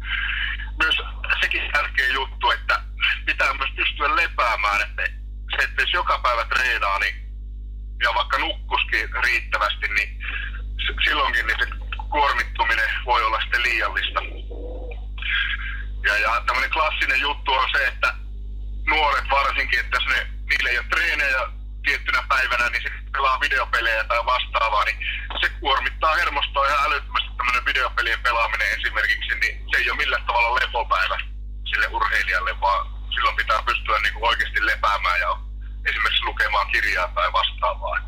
myös 0.79 0.97
sekin 1.41 1.71
tärkeä 1.73 2.09
juttu, 2.09 2.51
että 2.51 2.83
pitää 3.27 3.55
myös 3.55 3.71
pystyä 3.77 4.17
lepäämään, 4.17 4.81
että 4.81 5.03
se, 5.51 5.65
että 5.65 5.83
jos 5.83 5.93
joka 5.93 6.19
päivä 6.19 6.45
treenaa 6.45 6.99
niin, 6.99 7.17
ja 8.03 8.15
vaikka 8.15 8.39
nukkuskin 8.39 9.09
riittävästi, 9.25 9.89
niin 9.89 10.19
silloinkin 11.05 11.47
niin 11.47 11.59
se 11.59 11.67
kuormittuminen 12.11 12.91
voi 13.05 13.25
olla 13.25 13.41
sitten 13.41 13.63
liiallista. 13.63 14.21
Ja, 16.07 16.19
ja 16.19 16.43
tämmöinen 16.47 16.71
klassinen 16.71 17.21
juttu 17.21 17.53
on 17.53 17.69
se, 17.73 17.87
että 17.87 18.15
nuoret 18.87 19.25
varsinkin, 19.31 19.81
että 19.81 19.97
jos 19.97 20.07
ne, 20.07 20.27
niille 20.51 20.69
ei 20.71 20.79
ole 20.79 20.87
treenejä 20.91 21.41
tiettynä 21.85 22.23
päivänä, 22.29 22.71
niin 22.71 22.83
sitten 22.83 23.13
pelaa 23.13 23.41
videopelejä 23.41 24.05
tai 24.05 24.25
vastaavaa, 24.27 24.85
niin 24.85 24.99
se 25.41 25.49
kuormittaa 25.61 26.15
hermostoa 26.15 26.67
ihan 26.67 26.87
älyttömästi 26.87 27.31
tämmöinen 27.37 27.65
videopelien 27.65 28.21
pelaaminen 28.23 28.69
esimerkiksi, 28.79 29.35
niin 29.41 29.55
se 29.71 29.77
ei 29.77 29.91
ole 29.91 29.97
millään 29.97 30.27
tavalla 30.27 30.55
lepopäivä 30.55 31.19
sille 31.71 31.87
urheilijalle, 31.87 32.61
vaan 32.61 32.87
silloin 33.15 33.37
pitää 33.37 33.63
pystyä 33.67 33.99
niin 34.01 34.15
oikeasti 34.21 34.67
lepäämään 34.67 35.21
ja 35.21 35.39
esimerkiksi 35.89 36.25
lukemaan 36.25 36.71
kirjaa 36.73 37.09
tai 37.15 37.33
vastaavaa. 37.33 38.07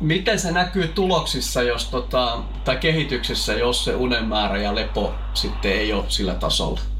Miten 0.00 0.40
se 0.40 0.52
näkyy 0.52 0.88
tuloksissa 0.88 1.62
jos 1.62 1.88
tota, 1.88 2.38
tai 2.64 2.76
kehityksessä, 2.76 3.52
jos 3.52 3.84
se 3.84 3.94
unen 3.94 4.24
määrä 4.24 4.58
ja 4.58 4.74
lepo 4.74 5.14
sitten 5.34 5.72
ei 5.72 5.92
ole 5.92 6.04
sillä 6.08 6.34
tasolla? 6.34 6.93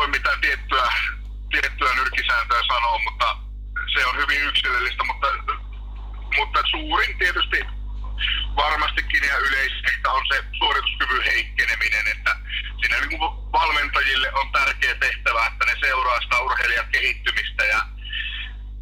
Voi 0.00 0.08
mitään 0.08 0.40
tiettyä, 0.40 0.92
tiettyä 1.50 1.94
nyrkisääntöä 1.94 2.62
sanoa, 2.68 2.98
mutta 2.98 3.36
se 3.94 4.06
on 4.06 4.16
hyvin 4.16 4.42
yksilöllistä, 4.42 5.04
mutta, 5.04 5.26
mutta 6.36 6.60
suurin 6.70 7.18
tietysti 7.18 7.60
varmastikin 8.56 9.24
ja 9.28 9.36
yleistä 9.38 10.12
on 10.12 10.24
se 10.32 10.44
suorituskyvyn 10.58 11.22
heikkeneminen, 11.22 12.08
että 12.16 12.36
siinä 12.80 12.96
niin 13.00 13.20
valmentajille 13.52 14.32
on 14.32 14.52
tärkeä 14.52 14.94
tehtävä, 14.94 15.46
että 15.46 15.64
ne 15.66 15.74
seuraa 15.80 16.20
sitä 16.20 16.38
urheilijan 16.38 16.88
kehittymistä 16.92 17.64
ja 17.64 17.80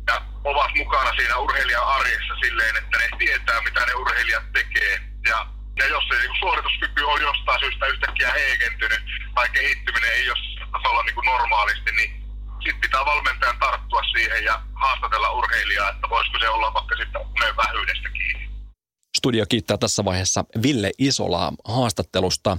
ja 0.08 0.22
ovat 0.44 0.70
mukana 0.76 1.10
siinä 1.16 1.36
urheilijan 1.36 1.86
arjessa 1.86 2.34
silleen, 2.42 2.76
että 2.76 2.98
ne 2.98 3.08
tietää, 3.18 3.60
mitä 3.62 3.86
ne 3.86 3.94
urheilijat 3.94 4.52
tekee. 4.52 5.00
Ja 5.28 5.46
Ja 5.78 5.86
jos 5.86 6.04
se 6.08 6.14
niin 6.18 6.38
suorituskyky 6.38 7.02
on 7.02 7.20
jostain 7.22 7.60
syystä 7.60 7.86
yhtäkkiä 7.86 8.32
heikentynyt 8.32 9.02
tai 9.34 9.48
kehittyminen 9.48 10.12
ei 10.12 10.30
ole 10.30 10.57
tasolla 10.72 11.02
niin 11.02 11.14
kuin 11.14 11.26
normaalisti, 11.26 11.92
niin 11.92 12.10
sitten 12.64 12.80
pitää 12.80 13.04
valmentajan 13.04 13.58
tarttua 13.58 14.02
siihen 14.02 14.44
ja 14.44 14.62
haastatella 14.74 15.30
urheilijaa, 15.30 15.90
että 15.90 16.06
voisiko 16.10 16.38
se 16.38 16.48
olla 16.48 16.74
vaikka 16.74 16.96
sitten 16.96 17.20
unen 17.20 17.56
vähyydestä 17.56 18.08
kiinni. 18.08 18.50
Studio 19.18 19.44
kiittää 19.48 19.78
tässä 19.78 20.04
vaiheessa 20.04 20.44
Ville 20.62 20.90
Isolaa 20.98 21.52
haastattelusta. 21.64 22.58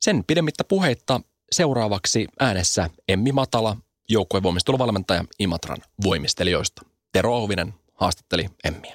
Sen 0.00 0.24
pidemmittä 0.24 0.64
puheitta 0.64 1.20
seuraavaksi 1.52 2.26
äänessä 2.40 2.90
Emmi 3.08 3.32
Matala, 3.32 3.76
joukkuevoimisteluvalmentaja 4.08 5.24
Imatran 5.38 5.78
voimistelijoista. 6.04 6.82
Tero 7.12 7.34
Ouvinen 7.34 7.74
haastatteli 7.94 8.48
Emmiä. 8.64 8.94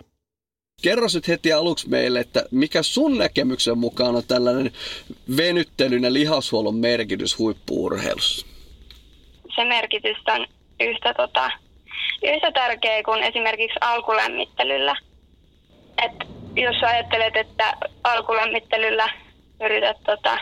Kerro 0.81 1.07
nyt 1.13 1.27
heti 1.27 1.53
aluksi 1.53 1.89
meille, 1.89 2.19
että 2.19 2.45
mikä 2.51 2.83
sun 2.83 3.17
näkemyksen 3.17 3.77
mukaan 3.77 4.15
on 4.15 4.23
tällainen 4.27 4.71
venyttelyn 5.37 6.03
ja 6.03 6.13
lihashuollon 6.13 6.75
merkitys 6.75 7.39
huippuurheilussa? 7.39 8.45
Se 9.55 9.65
merkitys 9.65 10.17
on 10.27 10.47
yhtä, 10.79 11.13
tota, 11.13 11.51
yhtä 12.23 12.51
tärkeä 12.51 13.03
kuin 13.03 13.23
esimerkiksi 13.23 13.77
alkulämmittelyllä. 13.81 14.95
Et 16.05 16.11
jos 16.55 16.83
ajattelet, 16.83 17.35
että 17.35 17.77
alkulämmittelyllä 18.03 19.09
yrität 19.61 19.97
tota, 20.05 20.37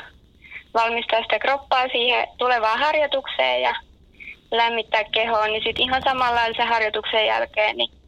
valmistaa 0.74 1.22
sitä 1.22 1.40
kroppaa 1.40 1.88
siihen 1.92 2.28
tulevaan 2.38 2.80
harjoitukseen 2.80 3.62
ja 3.62 3.76
lämmittää 4.52 5.04
kehoa, 5.04 5.48
niin 5.48 5.64
sitten 5.64 5.84
ihan 5.86 6.02
samanlaisen 6.04 6.68
harjoituksen 6.68 7.26
jälkeen 7.26 7.78
niin, 7.78 7.99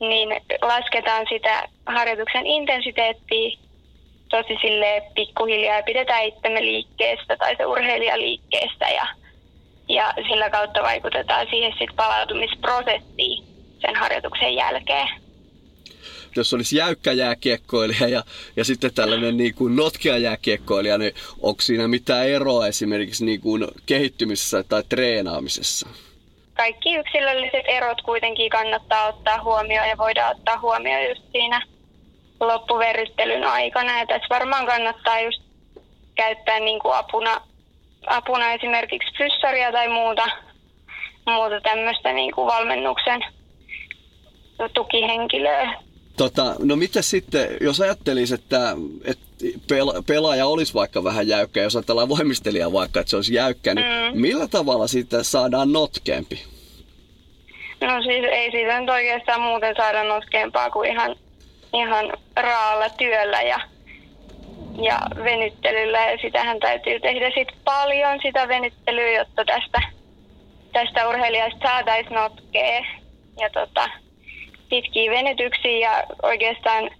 niin 0.00 0.28
lasketaan 0.62 1.26
sitä 1.28 1.68
harjoituksen 1.86 2.46
intensiteettiä 2.46 3.58
tosi 4.30 4.56
sille 4.60 5.02
pikkuhiljaa 5.14 5.76
ja 5.76 5.82
pidetään 5.82 6.24
itsemme 6.24 6.62
liikkeestä 6.62 7.36
tai 7.36 7.56
se 7.56 7.66
urheilija 7.66 8.18
liikkeestä 8.18 8.88
ja, 8.88 9.06
ja 9.88 10.14
sillä 10.28 10.50
kautta 10.50 10.82
vaikutetaan 10.82 11.46
siihen 11.50 11.72
sit 11.78 11.96
palautumisprosessiin 11.96 13.44
sen 13.80 13.96
harjoituksen 13.96 14.54
jälkeen 14.54 15.08
jos 16.36 16.54
olisi 16.54 16.76
jäykkä 16.76 17.12
jääkiekkoilija 17.12 18.08
ja, 18.08 18.24
ja 18.56 18.64
sitten 18.64 18.94
tällainen 18.94 19.36
niin 19.36 19.54
kuin 19.54 19.76
notkea 19.76 20.18
jääkiekkoilija, 20.18 20.98
niin 20.98 21.14
onko 21.42 21.60
siinä 21.60 21.88
mitään 21.88 22.28
eroa 22.28 22.66
esimerkiksi 22.66 23.24
niin 23.24 23.40
kuin 23.40 23.68
kehittymisessä 23.86 24.64
tai 24.68 24.82
treenaamisessa? 24.88 25.88
Kaikki 26.58 26.94
yksilölliset 26.94 27.64
erot 27.66 28.02
kuitenkin 28.02 28.50
kannattaa 28.50 29.06
ottaa 29.06 29.42
huomioon 29.42 29.88
ja 29.88 29.98
voidaan 29.98 30.36
ottaa 30.36 30.60
huomioon 30.60 31.08
just 31.08 31.22
siinä 31.32 31.62
loppuverryttelyn 32.40 33.44
aikana. 33.44 33.98
Ja 33.98 34.06
tässä 34.06 34.26
varmaan 34.30 34.66
kannattaa 34.66 35.20
just 35.20 35.42
käyttää 36.14 36.60
niin 36.60 36.80
kuin 36.80 36.96
apuna, 36.96 37.40
apuna 38.06 38.52
esimerkiksi 38.52 39.18
fyssaria 39.18 39.72
tai 39.72 39.88
muuta, 39.88 40.26
muuta 41.26 41.60
tämmöistä 41.60 42.12
niin 42.12 42.34
kuin 42.34 42.46
valmennuksen 42.46 43.24
tukihenkilöä 44.74 45.74
Tota, 46.18 46.54
no 46.58 46.76
mitä 46.76 47.02
sitten, 47.02 47.48
jos 47.60 47.80
ajattelisi, 47.80 48.34
että, 48.34 48.76
että 49.04 49.27
pelaaja 50.06 50.46
olisi 50.46 50.74
vaikka 50.74 51.04
vähän 51.04 51.28
jäykkä, 51.28 51.62
jos 51.62 51.76
ajatellaan 51.76 52.08
voimistelijaa 52.08 52.72
vaikka, 52.72 53.00
että 53.00 53.10
se 53.10 53.16
olisi 53.16 53.34
jäykkä, 53.34 53.74
niin 53.74 53.86
mm. 53.86 54.20
millä 54.20 54.48
tavalla 54.48 54.86
siitä 54.86 55.22
saadaan 55.22 55.72
notkeampi? 55.72 56.44
No 57.80 58.02
siis 58.02 58.24
ei 58.30 58.50
siitä 58.50 58.80
nyt 58.80 58.90
oikeastaan 58.90 59.40
muuten 59.40 59.74
saada 59.76 60.04
notkeampaa 60.04 60.70
kuin 60.70 60.90
ihan, 60.90 61.16
ihan 61.74 62.12
raalla 62.36 62.88
työllä 62.88 63.42
ja, 63.42 63.60
ja 64.82 65.00
venyttelyllä. 65.24 66.10
Ja 66.10 66.18
sitähän 66.18 66.60
täytyy 66.60 67.00
tehdä 67.00 67.30
sit 67.34 67.48
paljon 67.64 68.18
sitä 68.22 68.48
venyttelyä, 68.48 69.12
jotta 69.12 69.44
tästä, 69.44 69.82
tästä 70.72 71.08
urheilijasta 71.08 71.58
saataisiin 71.62 72.14
notkea. 72.14 72.84
Ja 73.40 73.50
tota, 73.50 73.88
pitkiä 74.68 75.10
venytyksiä 75.10 75.78
ja 75.78 76.04
oikeastaan 76.22 76.90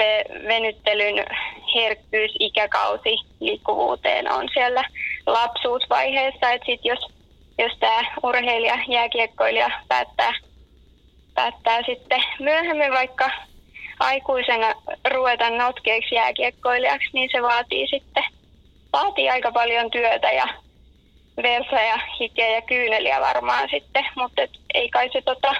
se 0.00 0.24
venyttelyn 0.48 1.26
herkkyys, 1.74 2.32
ikäkausi 2.38 3.16
liikkuvuuteen 3.40 4.32
on 4.32 4.48
siellä 4.54 4.84
lapsuusvaiheessa. 5.26 6.50
Että 6.50 6.66
sit 6.66 6.80
jos, 6.84 6.98
jos 7.58 7.72
tämä 7.80 8.02
urheilija, 8.22 8.78
jääkiekkoilija 8.88 9.70
päättää, 9.88 10.32
päättää 11.34 11.82
sitten 11.86 12.22
myöhemmin 12.40 12.92
vaikka 12.92 13.30
aikuisena 14.00 14.74
ruveta 15.10 15.50
notkeeksi 15.50 16.14
jääkiekkoilijaksi, 16.14 17.08
niin 17.12 17.28
se 17.32 17.42
vaatii 17.42 17.86
sitten 17.88 18.24
vaatii 18.92 19.30
aika 19.30 19.52
paljon 19.52 19.90
työtä 19.90 20.32
ja 20.32 20.46
versa 21.42 21.80
ja 21.80 21.98
hikeä 22.20 22.48
ja 22.48 22.62
kyyneliä 22.62 23.20
varmaan 23.20 23.68
sitten, 23.70 24.04
mutta 24.16 24.42
ei 24.74 24.88
kai 24.88 25.10
se 25.12 25.22
tota, 25.22 25.54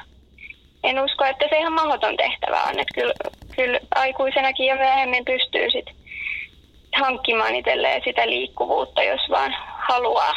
en 0.84 1.04
usko, 1.04 1.24
että 1.24 1.46
se 1.50 1.58
ihan 1.58 1.72
mahdoton 1.72 2.16
tehtävä 2.16 2.62
on. 2.62 2.80
Että 2.80 2.94
kyllä, 2.94 3.14
kyllä 3.60 3.80
aikuisenakin 3.94 4.66
ja 4.66 4.76
myöhemmin 4.76 5.24
pystyy 5.24 5.70
sit 5.70 5.86
hankkimaan 7.00 7.54
itselleen 7.54 8.02
sitä 8.04 8.26
liikkuvuutta, 8.26 9.02
jos 9.02 9.20
vaan 9.30 9.54
haluaa. 9.88 10.34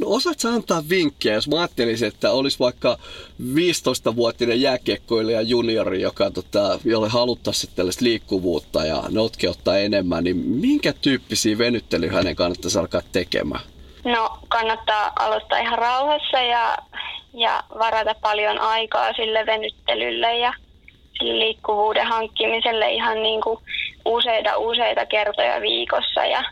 No 0.00 0.06
osaat 0.06 0.38
sä 0.38 0.48
antaa 0.48 0.82
vinkkejä, 0.90 1.34
jos 1.34 1.48
mä 1.48 1.56
ajattelisin, 1.58 2.08
että 2.08 2.30
olisi 2.32 2.58
vaikka 2.58 2.98
15-vuotinen 3.54 4.62
jääkiekkoilija 4.62 5.40
juniori, 5.40 6.00
joka, 6.00 6.30
tota, 6.30 6.78
jolle 6.84 7.08
haluttaisiin 7.08 7.72
tällaista 7.76 8.04
liikkuvuutta 8.04 8.84
ja 8.84 9.02
notkeutta 9.10 9.78
enemmän, 9.78 10.24
niin 10.24 10.36
minkä 10.36 10.92
tyyppisiä 10.92 11.58
venyttelyjä 11.58 12.12
hänen 12.12 12.36
kannattaisi 12.36 12.78
alkaa 12.78 13.02
tekemään? 13.12 13.62
No 14.04 14.38
kannattaa 14.48 15.12
aloittaa 15.18 15.58
ihan 15.58 15.78
rauhassa 15.78 16.42
ja 16.42 16.78
ja 17.34 17.62
varata 17.78 18.14
paljon 18.20 18.58
aikaa 18.58 19.12
sille 19.12 19.46
venyttelylle 19.46 20.38
ja 20.38 20.52
liikkuvuuden 21.20 22.06
hankkimiselle 22.06 22.90
ihan 22.90 23.22
niin 23.22 23.40
kuin 23.40 23.58
useita 24.04 24.56
useita 24.56 25.06
kertoja 25.06 25.60
viikossa 25.60 26.24
ja 26.24 26.44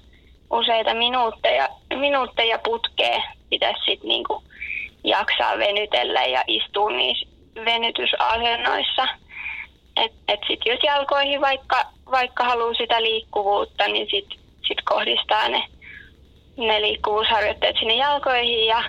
useita 0.51 0.95
minuutteja, 0.95 1.69
minuutteja 1.95 2.59
putkeen 2.59 3.23
pitäisi 3.51 3.85
sitten 3.87 4.09
niin 4.09 4.25
kuin 4.25 4.45
jaksaa 5.05 5.59
venytellä 5.59 6.25
ja 6.25 6.45
istua 6.47 6.91
niissä 6.91 7.29
venytysasennoissa. 7.65 9.09
Et, 9.97 10.13
et 10.29 10.41
sit 10.49 10.61
jos 10.67 10.79
jalkoihin 10.83 11.41
vaikka, 11.41 11.85
vaikka 12.11 12.45
haluaa 12.45 12.75
sitä 12.75 13.03
liikkuvuutta, 13.03 13.89
niin 13.89 14.07
sitten 14.11 14.39
sit 14.69 14.79
kohdistaa 14.85 15.49
ne, 15.49 15.63
ne 16.57 16.81
liikkuvuusharjoitteet 16.83 17.77
sinne 17.79 17.95
jalkoihin 17.95 18.67
ja, 18.67 18.85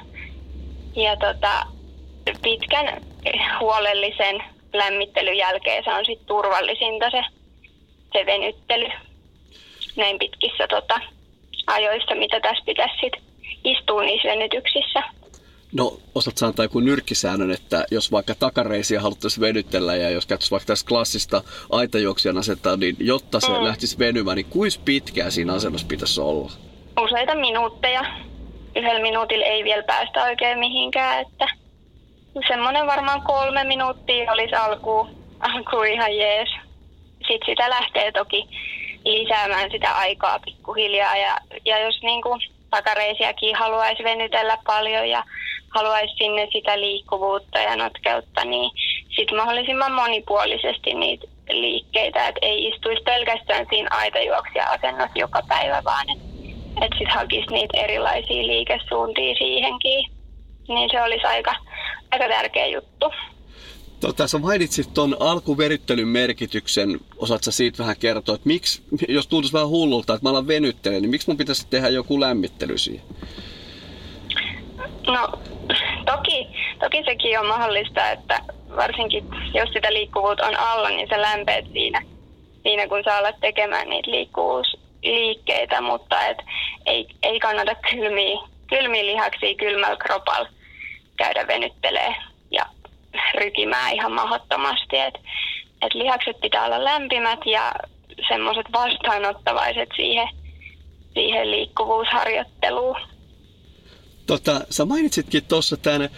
ja 0.96 1.18
tota, 1.18 1.64
pitkän 2.42 3.02
huolellisen 3.60 4.44
lämmittelyn 4.78 5.38
jälkeen 5.38 5.84
se 5.84 5.94
on 5.94 6.06
sitten 6.06 6.28
turvallisinta 6.28 7.10
se, 7.10 7.24
se 8.14 8.26
venyttely 8.26 8.88
näin 9.96 10.20
pitkissä 10.20 10.68
tota, 10.68 11.00
ajoissa, 11.68 12.16
mitä 12.16 12.40
tässä 12.40 12.64
pitäisi 12.66 12.96
sitten 13.02 13.22
istua 13.64 14.02
niissä 14.02 14.28
venytyksissä. 14.28 15.04
No, 15.74 15.98
osaat 16.16 16.38
sanoa 16.38 16.54
joku 16.62 16.80
nyrkkisäännön, 16.80 17.52
että 17.52 17.86
jos 17.92 18.12
vaikka 18.12 18.36
takareisiä 18.36 19.02
haluttaisiin 19.02 19.42
venyttellä 19.42 19.96
ja 19.96 20.10
jos 20.10 20.26
käyttäisiin 20.26 20.52
vaikka 20.52 20.68
tässä 20.68 20.88
klassista 20.88 21.44
aitajuoksijan 21.72 22.38
asentaa, 22.38 22.78
niin 22.78 22.96
jotta 23.00 23.40
se 23.40 23.48
mm. 23.48 23.64
lähtisi 23.64 24.00
venymään, 24.00 24.36
niin 24.36 24.46
kuinka 24.50 24.78
pitkään 24.86 25.32
siinä 25.32 25.54
asennossa 25.54 25.88
pitäisi 25.88 26.22
olla? 26.22 26.52
Useita 27.02 27.36
minuutteja. 27.36 28.06
Yhdellä 28.76 29.02
minuutilla 29.02 29.46
ei 29.46 29.64
vielä 29.64 29.84
päästä 29.84 30.24
oikein 30.24 30.60
mihinkään, 30.60 31.22
että 31.22 31.48
semmoinen 32.48 32.88
varmaan 32.88 33.22
kolme 33.22 33.64
minuuttia 33.64 34.32
olisi 34.32 34.56
alku, 34.56 35.08
alku 35.40 35.82
ihan 35.82 36.18
jees. 36.18 36.50
Sitten 37.28 37.46
sitä 37.46 37.70
lähtee 37.70 38.12
toki 38.12 38.48
lisäämään 39.06 39.72
sitä 39.72 39.96
aikaa 39.96 40.40
pikkuhiljaa 40.40 41.18
ja, 41.18 41.38
ja 41.66 41.80
jos 41.80 42.02
niin 42.02 42.22
kuin 42.22 42.42
takareisiakin 42.70 43.56
haluaisi 43.56 44.04
venytellä 44.04 44.58
paljon 44.66 45.10
ja 45.10 45.24
haluaisi 45.70 46.16
sinne 46.18 46.48
sitä 46.52 46.80
liikkuvuutta 46.80 47.60
ja 47.60 47.76
notkeutta, 47.76 48.46
niin 48.46 48.72
sitten 49.16 49.38
mahdollisimman 49.38 49.92
monipuolisesti 49.92 50.94
niitä 50.94 51.28
liikkeitä, 51.50 52.28
että 52.28 52.40
ei 52.42 52.68
istuisi 52.68 53.04
pelkästään 53.04 53.66
siinä 53.70 53.90
aitajuoksija-asennossa 53.92 55.20
joka 55.20 55.42
päivä, 55.48 55.82
vaan 55.86 56.10
että 56.10 56.28
et 56.82 56.92
sitten 56.98 57.16
hakisi 57.16 57.48
niitä 57.52 57.78
erilaisia 57.78 58.48
liikesuuntia 58.48 59.36
siihenkin. 59.36 60.10
Niin 60.68 60.90
se 60.92 61.02
olisi 61.02 61.26
aika, 61.28 61.56
aika 62.12 62.28
tärkeä 62.28 62.68
juttu. 62.68 63.12
Tota, 64.00 64.28
sä 64.28 64.38
mainitsit 64.38 64.94
tuon 64.94 65.18
alkuveryttelyn 65.20 66.08
merkityksen. 66.08 67.00
Osaatko 67.18 67.52
siitä 67.52 67.78
vähän 67.78 67.96
kertoa, 68.00 68.36
että 68.36 68.48
miksi, 68.48 68.84
jos 69.08 69.28
tuntuisi 69.28 69.54
vähän 69.54 69.68
hullulta, 69.68 70.14
että 70.14 70.26
mä 70.26 70.30
alan 70.30 70.48
venyttelen, 70.48 71.02
niin 71.02 71.10
miksi 71.10 71.28
mun 71.30 71.38
pitäisi 71.38 71.68
tehdä 71.70 71.90
joku 71.90 72.20
lämmittely 72.20 72.78
siihen? 72.78 73.06
No, 75.08 75.32
toki, 76.06 76.48
toki 76.80 77.04
sekin 77.06 77.40
on 77.40 77.46
mahdollista, 77.46 78.10
että 78.12 78.40
varsinkin 78.76 79.26
jos 79.54 79.70
sitä 79.74 79.94
liikkuvuutta 79.94 80.48
on 80.48 80.56
alla, 80.56 80.90
niin 80.90 81.08
se 81.10 81.22
lämpeet 81.22 81.66
siinä, 81.74 82.02
siinä 82.64 82.88
kun 82.88 83.04
saa 83.04 83.18
olla 83.18 83.32
tekemään 83.32 83.90
niitä 83.90 84.12
liikkuvuusliikkeitä, 84.12 85.82
mutta 85.82 86.28
et 86.28 86.38
ei, 86.86 87.08
ei 87.24 87.40
kannata 87.40 87.76
kylmiä, 87.76 88.40
kylmiä 88.70 89.06
lihaksia 89.06 89.56
kylmällä 89.56 89.98
kropalla 89.98 90.50
käydä 91.18 91.48
venyttelee 91.48 92.16
ja 92.52 92.66
rykimään 93.42 93.94
ihan 93.94 94.12
mahdottomasti. 94.12 94.98
Et, 94.98 95.14
et 95.82 95.94
lihakset 95.94 96.40
pitää 96.42 96.66
olla 96.66 96.84
lämpimät 96.84 97.40
ja 97.46 97.74
semmoiset 98.28 98.66
vastaanottavaiset 98.74 99.90
siihen, 99.96 100.28
siihen 101.14 101.52
liikkuvuusharjoitteluun. 101.52 102.98
Tota, 104.28 104.62
sä 104.70 104.86
mainitsitkin 104.86 105.44
tuossa 105.48 105.78
tämän 105.78 106.10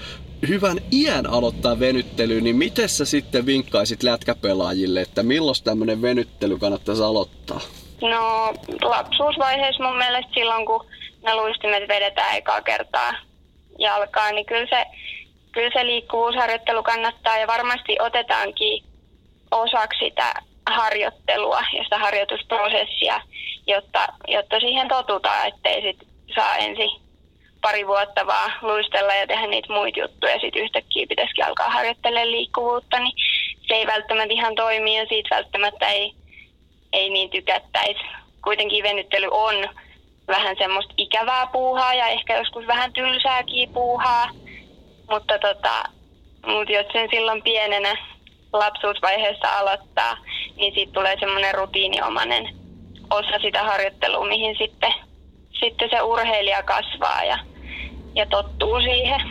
hyvän 0.47 0.77
iän 0.91 1.27
aloittaa 1.27 1.79
venyttely, 1.79 2.41
niin 2.41 2.55
miten 2.55 2.89
sä 2.89 3.05
sitten 3.05 3.45
vinkkaisit 3.45 4.03
lätkäpelaajille, 4.03 5.01
että 5.01 5.23
milloin 5.23 5.55
tämmöinen 5.63 6.01
venyttely 6.01 6.57
kannattaisi 6.57 7.03
aloittaa? 7.03 7.59
No 8.01 8.53
lapsuusvaiheessa 8.81 9.83
mun 9.83 9.97
mielestä 9.97 10.31
silloin, 10.33 10.65
kun 10.65 10.85
ne 11.23 11.35
luistimet 11.35 11.87
vedetään 11.87 12.37
ekaa 12.37 12.61
kertaa 12.61 13.13
jalkaan, 13.79 14.35
niin 14.35 14.45
kyllä 14.45 14.67
se, 14.69 14.85
kyllä 15.51 15.71
se 15.73 15.85
liikkuvuusharjoittelu 15.85 16.83
kannattaa 16.83 17.37
ja 17.37 17.47
varmasti 17.47 17.97
otetaankin 17.99 18.83
osaksi 19.51 19.99
sitä 19.99 20.33
harjoittelua 20.69 21.61
ja 21.77 21.83
sitä 21.83 21.97
harjoitusprosessia, 21.97 23.21
jotta, 23.67 24.07
jotta 24.27 24.59
siihen 24.59 24.87
totutaan, 24.87 25.47
ettei 25.47 25.81
sit 25.81 26.07
saa 26.35 26.55
ensin 26.55 26.89
pari 27.61 27.87
vuotta 27.87 28.27
vaan 28.27 28.51
luistella 28.61 29.13
ja 29.13 29.27
tehdä 29.27 29.47
niitä 29.47 29.73
muita 29.73 29.99
juttuja. 29.99 30.39
Sitten 30.39 30.63
yhtäkkiä 30.63 31.05
pitäisikin 31.09 31.45
alkaa 31.45 31.69
harjoittelemaan 31.69 32.31
liikkuvuutta, 32.31 32.99
niin 32.99 33.13
se 33.67 33.73
ei 33.73 33.87
välttämättä 33.87 34.33
ihan 34.33 34.55
toimi 34.55 34.97
ja 34.97 35.05
siitä 35.05 35.35
välttämättä 35.35 35.87
ei, 35.87 36.13
ei 36.93 37.09
niin 37.09 37.29
tykättäisi. 37.29 37.99
Kuitenkin 38.43 38.83
venyttely 38.83 39.27
on 39.31 39.55
vähän 40.29 40.55
semmoista 40.57 40.93
ikävää 40.97 41.47
puuhaa 41.47 41.93
ja 41.93 42.07
ehkä 42.07 42.37
joskus 42.37 42.67
vähän 42.67 42.93
tylsääkin 42.93 43.69
puuhaa. 43.69 44.29
Mutta 45.09 45.39
tota, 45.39 45.83
mut 46.47 46.69
jos 46.69 46.85
sen 46.93 47.09
silloin 47.11 47.43
pienenä 47.43 47.95
lapsuusvaiheessa 48.53 49.57
aloittaa, 49.57 50.17
niin 50.55 50.73
siitä 50.73 50.93
tulee 50.93 51.15
semmoinen 51.19 51.55
rutiiniomainen 51.55 52.55
osa 53.09 53.39
sitä 53.41 53.63
harjoittelua, 53.63 54.27
mihin 54.27 54.55
sitten, 54.57 54.93
sitten 55.59 55.89
se 55.89 56.01
urheilija 56.01 56.63
kasvaa 56.63 57.23
ja, 57.23 57.39
ja 58.15 58.25
tottuu 58.25 58.81
siihen. 58.81 59.21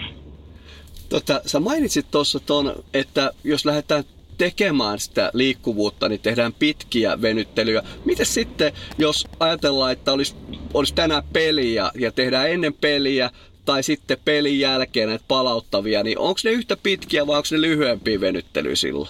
Tota, 1.09 1.41
sä 1.47 1.61
mainitsit 1.61 2.07
tuossa 2.11 2.41
ton, 2.41 2.75
että 2.95 3.31
jos 3.45 3.65
lähdetään 3.65 4.05
tekemään 4.39 4.99
sitä 4.99 5.31
liikkuvuutta, 5.35 6.09
niin 6.09 6.21
tehdään 6.21 6.53
pitkiä 6.53 7.23
venyttelyjä. 7.23 7.83
Miten 8.05 8.27
sitten, 8.27 8.73
jos 8.99 9.27
ajatellaan, 9.41 9.93
että 9.93 10.13
olisi, 10.13 10.35
olisi 10.75 10.95
tänään 10.95 11.23
peliä 11.33 11.91
ja 11.95 12.13
tehdään 12.13 12.51
ennen 12.51 12.75
peliä 12.75 13.31
tai 13.65 13.83
sitten 13.83 14.19
pelin 14.25 14.61
jälkeen 14.61 15.09
näitä 15.09 15.25
palauttavia, 15.29 16.03
niin 16.03 16.19
onko 16.19 16.41
ne 16.45 16.51
yhtä 16.51 16.77
pitkiä 16.83 17.27
vai 17.27 17.37
onko 17.37 17.49
ne 17.51 17.61
lyhyempiä 17.61 18.21
venyttelyjä 18.21 18.77
silloin? 18.77 19.09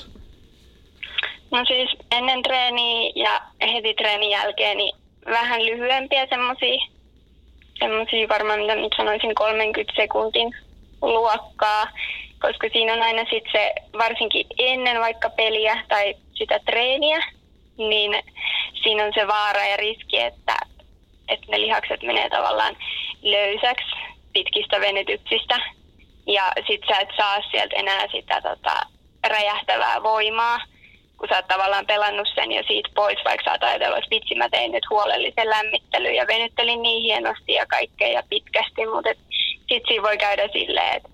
No 1.50 1.64
siis 1.64 1.90
ennen 2.12 2.42
treeniä 2.42 3.12
ja 3.16 3.40
heti 3.72 3.94
treenin 3.94 4.30
jälkeen 4.30 4.76
niin 4.76 4.96
vähän 5.26 5.66
lyhyempiä 5.66 6.26
semmoisia, 6.26 6.86
semmosia 7.78 8.28
varmaan 8.28 8.60
mitä 8.60 8.74
nyt 8.74 8.92
sanoisin 8.96 9.34
30 9.34 9.92
sekuntin 9.96 10.54
luokkaa, 11.02 11.86
koska 12.40 12.68
siinä 12.72 12.92
on 12.92 13.02
aina 13.02 13.24
sitten 13.30 13.52
se, 13.52 13.74
varsinkin 13.98 14.46
ennen 14.58 15.00
vaikka 15.00 15.30
peliä 15.30 15.84
tai 15.88 16.14
sitä 16.34 16.60
treeniä, 16.66 17.18
niin 17.76 18.22
siinä 18.82 19.04
on 19.04 19.12
se 19.14 19.26
vaara 19.26 19.66
ja 19.66 19.76
riski, 19.76 20.18
että, 20.18 20.56
että 21.28 21.46
ne 21.48 21.60
lihakset 21.60 22.02
menee 22.02 22.28
tavallaan 22.30 22.76
löysäksi 23.22 23.96
pitkistä 24.32 24.80
venytyksistä. 24.80 25.58
Ja 26.26 26.52
sit 26.66 26.80
sä 26.88 27.00
et 27.00 27.08
saa 27.16 27.42
sieltä 27.50 27.76
enää 27.76 28.08
sitä 28.12 28.40
tota, 28.40 28.80
räjähtävää 29.28 30.02
voimaa, 30.02 30.58
kun 31.18 31.28
sä 31.28 31.36
oot 31.36 31.48
tavallaan 31.48 31.86
pelannut 31.86 32.28
sen 32.34 32.52
jo 32.52 32.62
siitä 32.66 32.88
pois, 32.94 33.18
vaikka 33.24 33.44
sä 33.44 33.50
oot 33.50 33.62
ajatellut, 33.62 33.98
että 33.98 34.10
vitsi 34.10 34.34
mä 34.34 34.48
tein 34.48 34.72
nyt 34.72 34.90
huolellisen 34.90 35.50
lämmittelyn 35.50 36.14
ja 36.14 36.26
venyttelin 36.26 36.82
niin 36.82 37.02
hienosti 37.02 37.52
ja 37.52 37.66
kaikkea 37.66 38.08
ja 38.08 38.22
pitkästi, 38.28 38.86
mutta 38.86 39.10
sit 39.68 39.82
siinä 39.88 40.02
voi 40.02 40.18
käydä 40.18 40.48
silleen, 40.52 40.96
että 40.96 41.08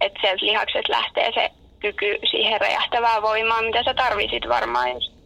et 0.00 0.12
sieltä 0.20 0.46
lihakset 0.46 0.88
lähtee 0.88 1.32
se 1.34 1.50
kyky 1.80 2.18
siihen 2.30 2.60
räjähtävää 2.60 3.22
voimaan, 3.22 3.64
mitä 3.64 3.82
sä 3.82 3.94
tarvisit 3.94 4.48
varmaan 4.48 4.92
just, 4.92 5.17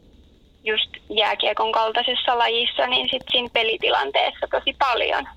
just 0.65 0.91
jääkiekon 1.11 1.73
kaltaisessa 1.73 2.39
lajissa, 2.39 2.87
niin 2.87 3.09
sit 3.11 3.23
siinä 3.31 3.49
pelitilanteessa 3.53 4.47
tosi 4.51 4.77
paljon. 4.79 5.29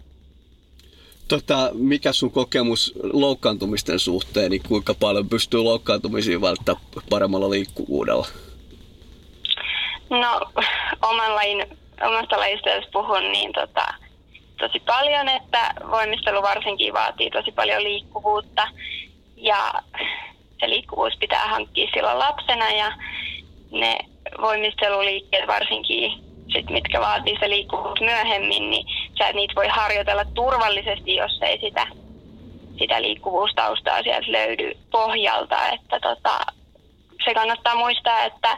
Tota, 1.27 1.69
mikä 1.73 2.13
sun 2.13 2.31
kokemus 2.31 2.93
loukkaantumisten 3.13 3.99
suhteen, 3.99 4.51
niin 4.51 4.63
kuinka 4.67 4.93
paljon 4.93 5.29
pystyy 5.29 5.59
loukkaantumisiin 5.59 6.41
välttämään 6.41 6.85
paremmalla 7.09 7.49
liikkuvuudella? 7.49 8.27
No, 10.09 10.41
oman 11.09 11.35
lajin, 11.35 11.65
omasta 12.01 12.37
lajista 12.37 12.69
jos 12.69 12.85
puhun, 12.93 13.31
niin 13.31 13.53
tota, 13.53 13.85
tosi 14.59 14.79
paljon, 14.79 15.29
että 15.29 15.73
voimistelu 15.91 16.41
varsinkin 16.41 16.93
vaatii 16.93 17.31
tosi 17.31 17.51
paljon 17.51 17.83
liikkuvuutta. 17.83 18.67
Ja 19.37 19.73
se 20.59 20.69
liikkuvuus 20.69 21.13
pitää 21.19 21.47
hankkia 21.47 21.89
silloin 21.93 22.19
lapsena 22.19 22.71
ja 22.71 22.91
ne 23.71 23.97
voimisteluliikkeet 24.41 25.47
varsinkin, 25.47 26.11
sit, 26.53 26.69
mitkä 26.69 27.01
vaatii 27.01 27.37
se 27.39 27.49
liikkuvuus 27.49 28.01
myöhemmin, 28.01 28.69
niin 28.69 28.87
sä 29.17 29.27
et 29.27 29.35
niitä 29.35 29.55
voi 29.55 29.67
harjoitella 29.67 30.25
turvallisesti, 30.25 31.15
jos 31.15 31.39
ei 31.41 31.59
sitä, 31.59 31.87
sitä 32.79 33.01
liikkuvuustaustaa 33.01 34.03
sieltä 34.03 34.31
löydy 34.31 34.71
pohjalta. 34.91 35.69
Että 35.69 35.99
tota, 35.99 36.39
se 37.25 37.33
kannattaa 37.33 37.75
muistaa, 37.75 38.23
että 38.23 38.57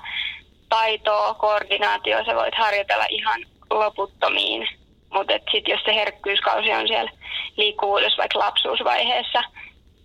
taitoa, 0.69 1.33
koordinaatio, 1.33 2.25
sä 2.25 2.35
voit 2.35 2.55
harjoitella 2.55 3.05
ihan 3.09 3.41
loputtomiin. 3.69 4.67
Mutta 5.13 5.33
sitten 5.51 5.71
jos 5.71 5.81
se 5.85 5.95
herkkyyskausi 5.95 6.71
on 6.71 6.87
siellä 6.87 7.11
liikkuvuudessa 7.57 8.17
vaikka 8.17 8.39
lapsuusvaiheessa, 8.39 9.43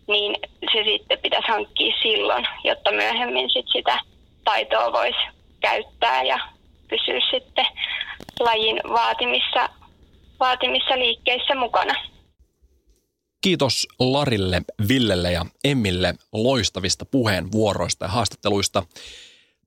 niin 0.06 0.36
se 0.72 0.84
sitten 0.84 1.18
pitäisi 1.18 1.48
hankkia 1.48 1.94
silloin, 2.02 2.46
jotta 2.64 2.92
myöhemmin 2.92 3.50
sit 3.50 3.66
sitä 3.72 3.98
taitoa 4.44 4.92
voisi 4.92 5.41
käyttää 5.62 6.22
ja 6.22 6.38
pysyä 6.88 7.20
sitten 7.30 7.66
lajin 8.40 8.80
vaatimissa, 8.88 9.68
vaatimissa 10.40 10.98
liikkeissä 10.98 11.54
mukana. 11.54 11.94
Kiitos 13.40 13.88
Larille, 13.98 14.62
Villelle 14.88 15.32
ja 15.32 15.46
Emmille 15.64 16.14
loistavista 16.32 17.04
puheenvuoroista 17.04 18.04
ja 18.04 18.08
haastatteluista. 18.08 18.82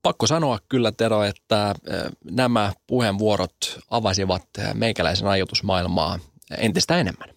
Pakko 0.02 0.26
sanoa 0.26 0.58
kyllä, 0.68 0.92
Tero, 0.92 1.22
että 1.24 1.74
nämä 2.30 2.72
puheenvuorot 2.86 3.78
avasivat 3.90 4.42
meikäläisen 4.74 5.28
ajatusmaailmaa 5.28 6.18
entistä 6.58 6.98
enemmän. 6.98 7.28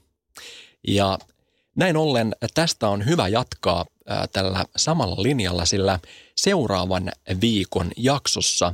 Ja 0.88 1.18
näin 1.76 1.98
ollen 1.98 2.36
tästä 2.54 2.90
on 2.90 3.06
hyvä 3.06 3.28
jatkaa 3.28 3.86
tällä 4.32 4.66
samalla 4.76 5.24
linjalla, 5.24 5.66
sillä 5.66 6.00
seuraavan 6.36 7.12
viikon 7.42 7.92
jaksossa 7.98 8.74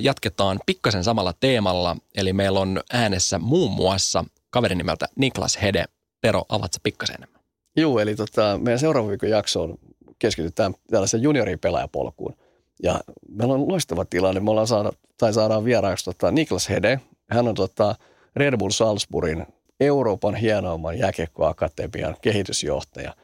jatketaan 0.00 0.60
pikkasen 0.66 1.04
samalla 1.04 1.34
teemalla, 1.40 1.96
eli 2.14 2.32
meillä 2.32 2.60
on 2.60 2.80
äänessä 2.92 3.38
muun 3.38 3.70
muassa 3.70 4.24
kaverin 4.50 4.78
nimeltä 4.78 5.08
Niklas 5.16 5.62
Hede. 5.62 5.84
Tero, 6.20 6.44
avatko 6.48 6.78
pikkasen 6.82 7.16
enemmän? 7.16 7.40
Joo, 7.76 7.98
eli 8.00 8.14
tota, 8.14 8.58
meidän 8.62 8.78
seuraavan 8.78 9.10
viikon 9.10 9.28
jaksoon 9.28 9.78
keskitytään 10.18 10.74
tällaisen 10.90 11.22
junioripelaajapolkuun. 11.22 12.36
Ja 12.82 13.00
meillä 13.28 13.54
on 13.54 13.68
loistava 13.68 14.04
tilanne. 14.04 14.40
Me 14.40 14.50
ollaan 14.50 14.66
saada, 14.66 14.92
tai 15.18 15.32
saadaan 15.32 15.64
vieraaksi 15.64 16.04
tota 16.04 16.30
Niklas 16.30 16.68
Hede. 16.68 17.00
Hän 17.30 17.48
on 17.48 17.54
tota 17.54 17.94
Red 18.36 18.56
Bull 18.56 18.70
Salzburgin 18.70 19.46
Euroopan 19.80 20.34
hienoimman 20.34 20.98
jääkiekkoakatemian 20.98 22.16
kehitysjohtaja, 22.22 23.14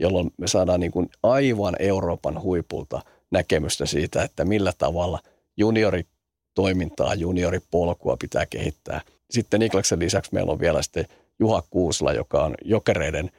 jolloin 0.00 0.30
me 0.36 0.48
saadaan 0.48 0.80
niin 0.80 0.92
kuin 0.92 1.08
aivan 1.22 1.76
Euroopan 1.78 2.42
huipulta 2.42 3.02
näkemystä 3.30 3.86
siitä, 3.86 4.22
että 4.22 4.44
millä 4.44 4.72
tavalla 4.78 5.18
junioritoimintaa, 5.56 7.14
junioripolkua 7.14 8.16
pitää 8.20 8.46
kehittää. 8.46 9.00
Sitten 9.30 9.60
Niklaksen 9.60 9.98
lisäksi 9.98 10.34
meillä 10.34 10.52
on 10.52 10.60
vielä 10.60 10.82
sitten 10.82 11.06
Juha 11.40 11.62
Kuusla, 11.70 12.12
joka 12.12 12.44
on 12.44 12.54
jokereiden 12.64 13.30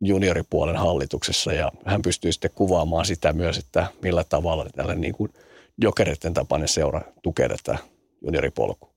junioripuolen 0.00 0.76
hallituksessa 0.76 1.52
ja 1.52 1.72
hän 1.84 2.02
pystyy 2.02 2.32
sitten 2.32 2.50
kuvaamaan 2.54 3.06
sitä 3.06 3.32
myös, 3.32 3.58
että 3.58 3.86
millä 4.02 4.24
tavalla 4.24 4.66
tällä 4.76 4.94
niin 4.94 5.14
kuin 5.14 5.32
jokereiden 5.78 6.34
tapainen 6.34 6.68
seura 6.68 7.00
tukee 7.22 7.48
tätä 7.48 7.78
junioripolkua. 8.24 8.92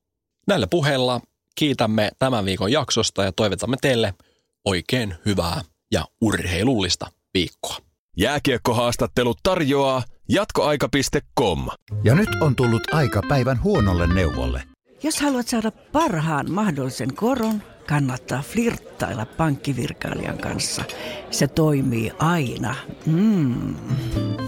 Näillä 0.47 0.67
puheilla 0.67 1.21
kiitämme 1.55 2.11
tämän 2.19 2.45
viikon 2.45 2.71
jaksosta 2.71 3.23
ja 3.23 3.31
toivotamme 3.31 3.77
teille 3.81 4.13
oikein 4.65 5.15
hyvää 5.25 5.61
ja 5.91 6.05
urheilullista 6.21 7.07
viikkoa. 7.33 7.77
Jääkiekkohaastattelut 8.17 9.37
tarjoaa 9.43 10.03
Jatkoaika.com. 10.29 11.67
Ja 12.03 12.15
nyt 12.15 12.29
on 12.41 12.55
tullut 12.55 12.93
aika 12.93 13.21
päivän 13.27 13.63
huonolle 13.63 14.13
neuvolle. 14.13 14.63
Jos 15.03 15.21
haluat 15.21 15.47
saada 15.47 15.71
parhaan 15.71 16.51
mahdollisen 16.51 17.15
koron, 17.15 17.63
kannattaa 17.87 18.41
flirttailla 18.41 19.25
pankkivirkailijan 19.25 20.37
kanssa. 20.37 20.83
Se 21.31 21.47
toimii 21.47 22.11
aina. 22.19 22.75
Mm. 23.05 23.75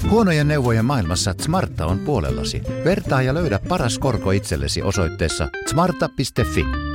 Huonojen 0.09 0.47
neuvojen 0.47 0.85
maailmassa 0.85 1.35
Smarta 1.41 1.85
on 1.85 1.99
puolellasi. 1.99 2.61
Vertaa 2.85 3.21
ja 3.21 3.33
löydä 3.33 3.59
paras 3.67 3.99
korko 3.99 4.31
itsellesi 4.31 4.81
osoitteessa 4.81 5.49
smarta.fi. 5.69 6.86